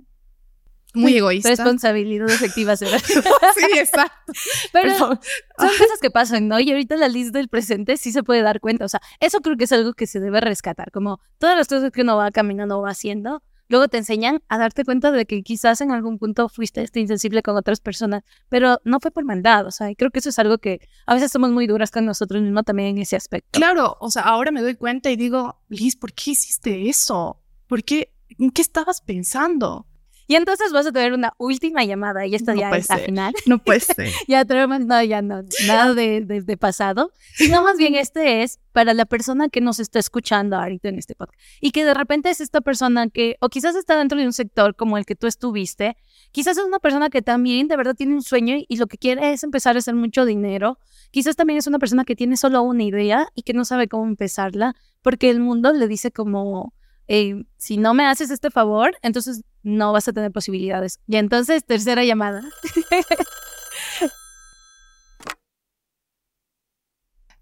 muy 0.93 1.15
egoísta. 1.17 1.49
responsabilidad 1.49 2.30
efectiva 2.30 2.75
será. 2.75 2.99
sí, 2.99 3.78
exacto. 3.78 4.34
Pero 4.73 4.97
son 4.97 5.17
cosas 5.58 5.99
que 6.02 6.10
pasan, 6.10 6.47
¿no? 6.47 6.60
Y 6.60 6.71
ahorita 6.71 6.95
la 6.95 7.08
lista 7.08 7.38
del 7.38 7.47
presente 7.47 7.97
sí 7.97 8.12
se 8.12 8.23
puede 8.23 8.41
dar 8.41 8.60
cuenta. 8.60 8.86
O 8.86 8.89
sea, 8.89 9.02
eso 9.19 9.39
creo 9.41 9.56
que 9.56 9.65
es 9.65 9.71
algo 9.71 9.93
que 9.93 10.08
se 10.08 10.19
debe 10.19 10.41
rescatar. 10.41 10.91
Como 10.91 11.19
todas 11.38 11.56
las 11.56 11.67
cosas 11.67 11.91
que 11.91 12.02
uno 12.02 12.17
va 12.17 12.32
caminando 12.32 12.80
o 12.80 12.82
va 12.82 12.89
haciendo, 12.89 13.43
luego 13.67 13.88
te 13.88 13.97
enseñan 13.97 14.41
a 14.49 14.58
darte 14.58 14.84
cuenta 14.84 15.12
de 15.12 15.25
que 15.25 15.43
quizás 15.43 15.80
en 15.82 15.91
algún 15.91 16.17
punto 16.17 16.49
fuiste 16.49 16.82
este 16.82 16.99
insensible 16.99 17.43
con 17.43 17.56
otras 17.56 17.80
personas, 17.80 18.23
pero 18.49 18.80
no 18.84 18.99
fue 18.99 19.12
por 19.12 19.23
maldad. 19.23 19.67
O 19.67 19.71
sea, 19.71 19.91
y 19.91 19.95
creo 19.95 20.10
que 20.10 20.19
eso 20.19 20.30
es 20.30 20.39
algo 20.39 20.58
que 20.58 20.82
a 21.06 21.13
veces 21.13 21.32
somos 21.32 21.52
muy 21.52 21.67
duras 21.67 21.91
con 21.91 22.06
nosotros 22.06 22.41
mismos 22.41 22.65
también 22.65 22.89
en 22.89 22.97
ese 22.97 23.15
aspecto. 23.15 23.49
Claro, 23.52 23.95
o 23.99 24.10
sea, 24.10 24.23
ahora 24.23 24.52
me 24.52 24.62
doy 24.62 24.75
cuenta 24.75 25.12
y 25.12 25.15
digo, 25.15 25.62
Liz, 25.69 25.95
¿por 25.95 26.13
qué 26.13 26.32
hiciste 26.32 26.89
eso? 26.89 27.41
¿Por 27.67 27.84
qué? 27.84 28.12
¿En 28.39 28.49
qué 28.49 28.62
estabas 28.62 29.02
pensando? 29.02 29.86
Y 30.30 30.36
entonces 30.36 30.72
vas 30.72 30.86
a 30.86 30.92
tener 30.92 31.13
una 31.13 31.34
última 31.39 31.84
llamada 31.84 32.28
y 32.28 32.36
esta 32.36 32.54
No 32.54 32.60
ya 32.62 32.70
es 32.70 32.88
la 32.88 32.98
final. 33.00 33.34
No 33.48 33.58
puede 33.63 33.80
ser. 33.80 34.10
Ya 34.28 34.46
tenemos, 34.46 34.80
no, 34.82 35.02
ya 35.04 35.24
no, 35.24 35.42
nada 35.65 35.96
de, 35.96 36.22
de- 36.22 36.42
de 36.44 36.56
pasado, 36.56 37.12
sino 37.34 37.63
más 37.63 37.78
bien 37.80 37.96
este 37.96 38.44
es 38.44 38.60
para 38.72 38.94
la 38.94 39.06
persona 39.06 39.50
que 39.50 39.60
nos 39.60 39.80
está 39.80 39.98
escuchando 39.98 40.56
ahorita 40.56 40.88
en 40.89 41.00
este 41.00 41.15
podcast. 41.15 41.39
Y 41.62 41.72
que 41.72 41.84
de 41.84 41.96
repente 41.96 42.30
es 42.30 42.42
esta 42.42 42.62
persona 42.62 43.10
que, 43.10 43.38
o 43.42 43.50
quizás 43.50 43.76
está 43.76 43.98
dentro 43.98 44.20
de 44.20 44.26
un 44.28 44.34
sector 44.34 44.76
como 44.76 45.00
el 45.00 45.06
que 45.08 45.15
tú 45.15 45.26
estuviste, 45.26 45.98
quizás 46.32 46.58
es 46.60 46.63
una 46.63 46.78
persona 46.80 47.10
que 47.10 47.24
también 47.24 47.68
de 47.68 47.76
verdad 47.76 47.96
tiene 47.96 48.13
un 48.13 48.22
sueño 48.22 48.56
y, 48.56 48.65
y 48.70 48.78
lo 48.78 48.86
que 48.86 49.00
quiere 49.00 49.34
es 49.34 49.44
empezar 49.44 49.76
a 49.76 49.80
hacer 49.80 49.96
mucho 49.96 50.26
dinero, 50.26 50.78
quizás 51.10 51.36
también 51.38 51.58
es 51.58 51.65
una 51.65 51.80
persona 51.80 52.06
que 52.06 52.15
tiene 52.15 52.38
solo 52.38 52.62
una 52.62 52.84
idea 52.84 53.28
y 53.34 53.42
que 53.42 53.54
no 53.54 53.65
sabe 53.65 53.88
cómo 53.88 54.06
empezarla, 54.06 54.76
porque 55.02 55.32
el 55.32 55.39
mundo 55.39 55.74
le 55.74 55.88
dice 55.88 56.12
como, 56.12 56.76
eh, 57.08 57.46
si 57.58 57.78
no 57.78 57.96
me 57.96 58.06
haces 58.06 58.30
este 58.30 58.52
favor, 58.52 58.96
entonces 59.02 59.42
no 59.63 59.91
vas 59.93 60.08
a 60.08 60.13
tener 60.13 60.32
posibilidades. 60.32 61.00
Y 61.08 61.17
entonces, 61.17 61.65
tercera 61.65 62.04
llamada. 62.06 62.43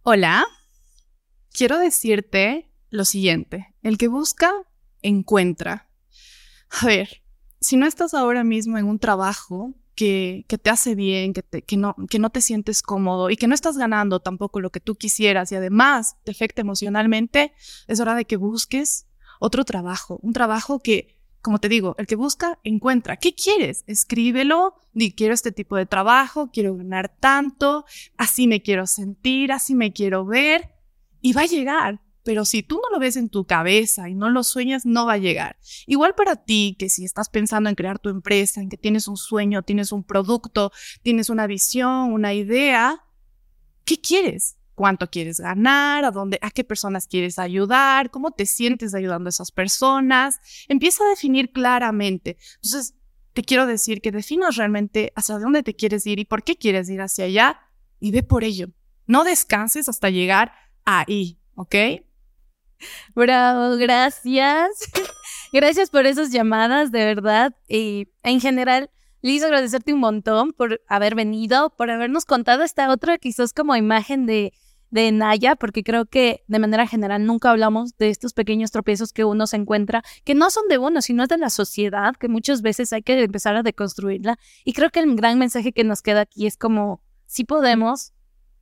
Hola, 0.04 0.46
quiero 1.52 1.78
decirte 1.78 2.72
lo 2.90 3.04
siguiente. 3.06 3.76
El 3.82 3.98
que 3.98 4.08
busca, 4.08 4.54
encuentra. 5.02 5.90
A 6.82 6.86
ver, 6.86 7.22
si 7.60 7.78
no 7.78 7.86
estás 7.86 8.14
ahora 8.14 8.44
mismo 8.44 8.78
en 8.78 8.86
un 8.86 9.00
trabajo 9.00 9.74
que, 9.96 10.46
que 10.48 10.58
te 10.58 10.70
hace 10.70 10.96
bien, 10.96 11.34
que, 11.34 11.44
que, 11.44 11.76
no, 11.76 11.96
que 12.10 12.20
no 12.20 12.30
te 12.30 12.40
sientes 12.40 12.82
cómodo 12.82 13.30
y 13.30 13.36
que 13.36 13.48
no 13.48 13.56
estás 13.56 13.78
ganando 13.78 14.20
tampoco 14.20 14.62
lo 14.62 14.70
que 14.70 14.80
tú 14.80 14.96
quisieras 14.96 15.52
y 15.52 15.56
además 15.56 16.18
te 16.24 16.32
afecta 16.32 16.62
emocionalmente, 16.62 17.52
es 17.88 18.00
hora 18.00 18.14
de 18.14 18.26
que 18.26 18.38
busques 18.38 19.08
otro 19.40 19.66
trabajo, 19.66 20.20
un 20.22 20.34
trabajo 20.34 20.80
que, 20.80 21.17
como 21.48 21.60
te 21.60 21.70
digo, 21.70 21.96
el 21.98 22.08
que 22.08 22.18
busca, 22.18 22.60
encuentra. 22.66 23.16
¿Qué 23.16 23.34
quieres? 23.34 23.86
Escríbelo, 23.88 24.76
quiero 25.16 25.34
este 25.34 25.54
tipo 25.54 25.78
de 25.78 25.86
trabajo, 25.86 26.50
quiero 26.52 26.76
ganar 26.76 27.08
tanto, 27.22 27.86
así 28.18 28.50
me 28.50 28.62
quiero 28.62 28.86
sentir, 28.86 29.54
así 29.54 29.74
me 29.74 29.94
quiero 29.94 30.26
ver, 30.26 30.72
y 31.22 31.32
va 31.32 31.44
a 31.44 31.46
llegar. 31.46 32.02
Pero 32.24 32.44
si 32.44 32.64
tú 32.64 32.82
no 32.84 32.90
lo 32.90 33.00
ves 33.00 33.16
en 33.16 33.30
tu 33.30 33.46
cabeza 33.46 34.10
y 34.10 34.14
no 34.14 34.30
lo 34.30 34.44
sueñas, 34.44 34.86
no 34.86 35.06
va 35.06 35.14
a 35.14 35.18
llegar. 35.20 35.56
Igual 35.86 36.16
para 36.16 36.36
ti, 36.36 36.76
que 36.78 36.90
si 36.90 37.06
estás 37.06 37.30
pensando 37.30 37.70
en 37.70 37.76
crear 37.76 37.98
tu 37.98 38.10
empresa, 38.10 38.60
en 38.60 38.68
que 38.68 38.76
tienes 38.76 39.08
un 39.08 39.16
sueño, 39.16 39.62
tienes 39.62 39.94
un 39.94 40.04
producto, 40.04 40.74
tienes 41.02 41.30
una 41.30 41.48
visión, 41.48 42.12
una 42.12 42.34
idea, 42.34 43.06
¿qué 43.86 44.02
quieres? 44.02 44.57
¿Cuánto 44.78 45.10
quieres 45.10 45.40
ganar? 45.40 46.06
¿A 46.06 46.12
dónde? 46.12 46.38
¿A 46.44 46.52
qué 46.52 46.64
personas 46.64 47.08
quieres 47.08 47.40
ayudar? 47.40 48.12
¿Cómo 48.12 48.30
te 48.30 48.46
sientes 48.46 48.94
ayudando 48.94 49.28
a 49.28 49.32
esas 49.32 49.52
personas? 49.52 50.40
Empieza 50.68 51.04
a 51.04 51.10
definir 51.10 51.52
claramente. 51.52 52.38
Entonces, 52.58 52.94
te 53.34 53.42
quiero 53.42 53.66
decir 53.66 54.02
que 54.02 54.12
definas 54.12 54.56
realmente 54.56 55.12
hacia 55.16 55.40
dónde 55.40 55.64
te 55.64 55.76
quieres 55.76 56.06
ir 56.06 56.20
y 56.20 56.26
por 56.26 56.44
qué 56.44 56.58
quieres 56.58 56.92
ir 56.92 57.02
hacia 57.02 57.26
allá 57.26 57.60
y 58.00 58.12
ve 58.12 58.22
por 58.22 58.44
ello. 58.44 58.68
No 59.08 59.24
descanses 59.24 59.90
hasta 59.90 60.12
llegar 60.12 60.52
ahí, 60.86 61.40
¿ok? 61.56 61.76
Bravo, 63.16 63.78
gracias. 63.78 64.70
gracias 65.54 65.90
por 65.90 66.06
esas 66.06 66.32
llamadas, 66.32 66.92
de 66.92 67.04
verdad. 67.04 67.56
Y 67.68 68.10
en 68.22 68.40
general, 68.40 68.92
Liz, 69.24 69.42
agradecerte 69.42 69.92
un 69.92 70.02
montón 70.02 70.54
por 70.54 70.84
haber 70.88 71.16
venido, 71.16 71.76
por 71.76 71.90
habernos 71.90 72.26
contado 72.26 72.62
esta 72.64 72.92
otra 72.92 73.18
quizás 73.18 73.54
como 73.54 73.76
imagen 73.76 74.28
de, 74.28 74.54
de 74.90 75.12
Naya, 75.12 75.56
porque 75.56 75.84
creo 75.84 76.06
que 76.06 76.44
de 76.48 76.60
manera 76.60 76.88
general 76.88 77.26
nunca 77.26 77.52
hablamos 77.52 77.98
de 77.98 78.10
estos 78.10 78.34
pequeños 78.34 78.72
tropiezos 78.72 79.14
que 79.14 79.26
uno 79.26 79.48
se 79.48 79.58
encuentra, 79.58 80.04
que 80.24 80.36
no 80.36 80.50
son 80.50 80.68
de 80.68 80.78
uno, 80.78 81.02
sino 81.02 81.28
de 81.28 81.38
la 81.38 81.50
sociedad, 81.50 82.16
que 82.16 82.28
muchas 82.28 82.62
veces 82.62 82.94
hay 82.94 83.04
que 83.04 83.22
empezar 83.22 83.56
a 83.56 83.64
deconstruirla. 83.64 84.40
Y 84.64 84.74
creo 84.74 84.90
que 84.90 85.00
el 85.00 85.16
gran 85.16 85.38
mensaje 85.40 85.72
que 85.72 85.84
nos 85.84 86.02
queda 86.02 86.22
aquí 86.22 86.48
es 86.48 86.58
como, 86.58 87.02
si 87.26 87.44
podemos 87.44 88.14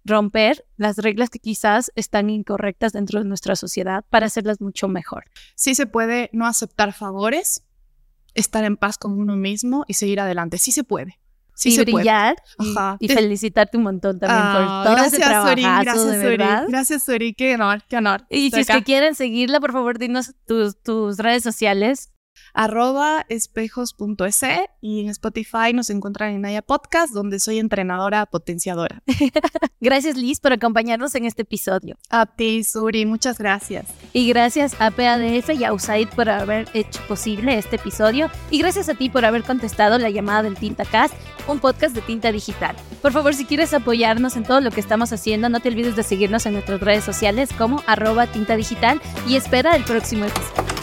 romper 0.05 0.65
las 0.77 0.97
reglas 0.97 1.29
que 1.29 1.39
quizás 1.39 1.91
están 1.95 2.29
incorrectas 2.29 2.93
dentro 2.93 3.19
de 3.19 3.25
nuestra 3.25 3.55
sociedad 3.55 4.05
para 4.09 4.27
hacerlas 4.27 4.61
mucho 4.61 4.87
mejor. 4.87 5.25
Sí 5.55 5.73
se 5.73 5.87
puede 5.87 6.29
no 6.31 6.45
aceptar 6.45 6.93
favores, 6.93 7.63
estar 8.35 8.63
en 8.63 8.77
paz 8.77 8.97
con 8.97 9.19
uno 9.19 9.35
mismo 9.35 9.83
y 9.87 9.95
seguir 9.95 10.19
adelante. 10.19 10.59
Sí 10.59 10.71
se 10.71 10.83
puede. 10.83 11.19
Sí 11.55 11.73
y 11.73 11.79
brillar 11.79 12.35
y, 12.59 12.75
y 12.99 13.07
Te- 13.07 13.13
felicitarte 13.15 13.77
un 13.77 13.83
montón 13.83 14.19
también 14.19 14.39
Ah, 14.43 14.83
por 14.85 14.93
todo 14.95 15.05
ese 15.05 15.17
gracias, 15.17 15.49
Suri. 15.49 15.61
trabajazo, 15.61 15.83
Gracias, 15.85 16.05
de 16.11 16.21
Suri. 16.21 16.37
verdad. 16.37 16.65
Gracias, 16.67 17.03
Suri. 17.05 17.33
Qué 17.33 17.55
honor, 17.55 17.83
qué 17.87 17.97
honor. 17.97 18.25
Y 18.29 18.51
si 18.51 18.59
es 18.59 18.67
que 18.67 18.83
quieren 18.83 19.15
seguirla, 19.15 19.59
por 19.61 19.71
favor, 19.71 19.97
dinos 19.97 20.33
tus, 20.45 20.81
tus 20.81 21.17
redes 21.17 21.43
sociales. 21.43 22.11
Arroba 22.53 23.25
espejos.es 23.29 24.43
y 24.81 25.01
en 25.01 25.09
Spotify 25.09 25.73
nos 25.73 25.89
encuentran 25.89 26.33
en 26.33 26.41
Naya 26.41 26.61
Podcast, 26.61 27.13
donde 27.13 27.39
soy 27.39 27.59
entrenadora 27.59 28.25
potenciadora. 28.25 29.03
Gracias, 29.79 30.17
Liz, 30.17 30.39
por 30.39 30.53
acompañarnos 30.53 31.15
en 31.15 31.25
este 31.25 31.43
episodio. 31.43 31.97
A 32.09 32.25
ti, 32.25 32.63
Suri, 32.63 33.05
muchas 33.05 33.37
gracias. 33.37 33.87
Y 34.13 34.27
gracias 34.29 34.75
a 34.79 34.91
PADF 34.91 35.49
y 35.51 35.63
a 35.63 35.73
USAID 35.73 36.09
por 36.09 36.29
haber 36.29 36.67
hecho 36.73 37.01
posible 37.07 37.57
este 37.57 37.75
episodio. 37.75 38.29
Y 38.49 38.59
gracias 38.59 38.89
a 38.89 38.95
ti 38.95 39.09
por 39.09 39.25
haber 39.25 39.43
contestado 39.43 39.97
la 39.97 40.09
llamada 40.09 40.43
del 40.43 40.55
Tinta 40.55 40.85
Cast, 40.85 41.13
un 41.47 41.59
podcast 41.59 41.93
de 41.93 42.01
tinta 42.01 42.31
digital. 42.31 42.75
Por 43.01 43.11
favor, 43.11 43.33
si 43.33 43.45
quieres 43.45 43.73
apoyarnos 43.73 44.35
en 44.35 44.43
todo 44.43 44.61
lo 44.61 44.71
que 44.71 44.79
estamos 44.79 45.13
haciendo, 45.13 45.49
no 45.49 45.59
te 45.59 45.69
olvides 45.69 45.95
de 45.95 46.03
seguirnos 46.03 46.45
en 46.45 46.53
nuestras 46.53 46.79
redes 46.79 47.03
sociales 47.03 47.49
como 47.57 47.83
arroba 47.85 48.27
tinta 48.27 48.55
digital 48.55 49.01
y 49.27 49.35
espera 49.35 49.75
el 49.75 49.83
próximo 49.83 50.25
episodio. 50.25 50.75